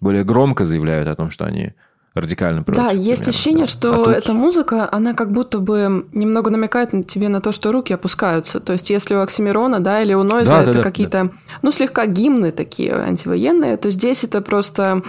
[0.01, 1.73] более громко заявляют о том, что они
[2.15, 2.81] радикально против.
[2.83, 3.71] Да, есть примерно, ощущение, да.
[3.71, 7.51] что А тут- эта музыка, она как будто бы немного намекает на тебе на то,
[7.51, 8.61] что руки опускаются.
[8.61, 11.31] То есть, если у Оксимирона, да, или у Нойза Да, да, это да, какие-то,
[11.63, 15.03] ну, слегка гимны такие антивоенные, то здесь это просто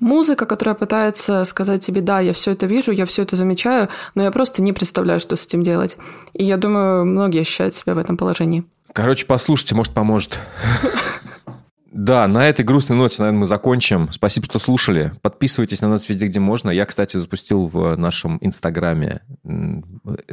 [0.00, 4.22] музыка, которая пытается сказать тебе, да, я все это вижу, я все это замечаю, но
[4.22, 5.98] я просто не представляю, что с этим делать.
[6.32, 8.64] И я думаю, многие ощущают себя в этом положении.
[8.94, 10.38] Короче, послушайте, может, поможет.
[11.96, 14.08] Да, на этой грустной ноте, наверное, мы закончим.
[14.12, 15.12] Спасибо, что слушали.
[15.22, 16.68] Подписывайтесь на нас везде, где можно.
[16.68, 20.32] Я, кстати, запустил в нашем инстаграме э,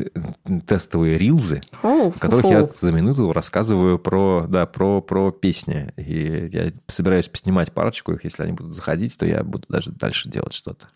[0.68, 5.94] тестовые рилзы, в которых я за минуту рассказываю про, да, про, про песни.
[5.96, 8.26] И я собираюсь поснимать парочку их.
[8.26, 10.88] Если они будут заходить, то я буду даже дальше делать что-то.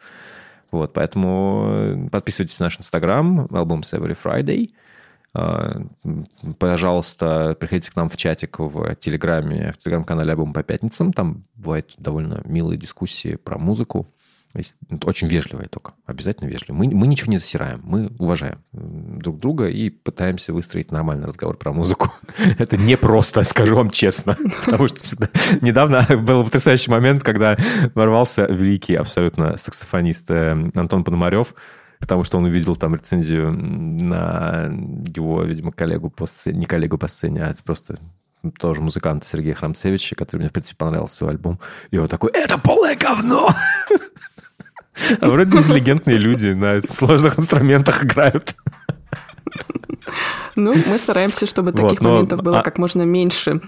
[0.71, 4.71] Вот, поэтому э, подписывайтесь на наш инстаграм, Albums Every Friday.
[5.33, 5.89] М,
[6.59, 11.13] Пожалуйста, приходите к нам в чатик в Телеграме, в Телеграм-канале «Альбом по пятницам».
[11.13, 14.07] Там бывают довольно милые дискуссии про музыку.
[14.53, 15.93] Это Очень вежливые только.
[16.05, 16.77] Обязательно вежливые.
[16.87, 17.81] Мы, мы ничего не засираем.
[17.83, 22.11] Мы уважаем друг друга и пытаемся выстроить нормальный разговор про музыку.
[22.57, 24.37] Это непросто, скажу вам честно.
[24.65, 25.29] Потому что всегда...
[25.61, 27.57] Недавно был потрясающий момент, когда
[27.93, 31.53] ворвался великий абсолютно саксофонист э, Антон Пономарев,
[31.99, 34.65] потому что он увидел там рецензию на
[35.15, 37.97] его, видимо, коллегу по сцене, не коллегу по сцене, а просто
[38.59, 41.59] тоже музыканта Сергея Храмцевича, который мне, в принципе, понравился свой альбом.
[41.91, 43.49] И он такой, это полное говно!
[45.21, 48.55] А вроде интеллигентные люди на сложных инструментах играют.
[50.55, 53.61] Ну, мы стараемся, чтобы Вот, таких но- моментов было а- как можно меньше.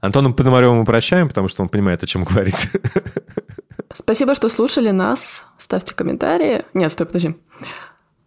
[0.00, 2.56] Антону Пономареву мы прощаем, потому что он понимает, о чем говорит.
[3.92, 5.44] Спасибо, что слушали нас.
[5.58, 6.64] Ставьте комментарии.
[6.74, 7.34] Нет, стой, подожди.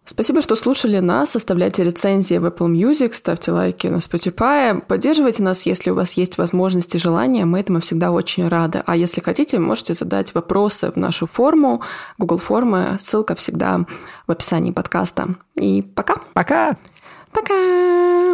[0.04, 1.34] Спасибо, что слушали нас.
[1.34, 4.78] Оставляйте рецензии в Apple Music, ставьте лайки на Spotify.
[4.80, 7.46] Поддерживайте нас, если у вас есть возможность и желание.
[7.46, 8.82] Мы этому всегда очень рады.
[8.84, 11.80] А если хотите, можете задать вопросы в нашу форму,
[12.18, 12.98] Google формы.
[13.00, 13.86] Ссылка всегда
[14.26, 15.36] в описании подкаста.
[15.56, 16.16] И пока.
[16.34, 16.76] Пока!
[17.32, 18.24] Пока!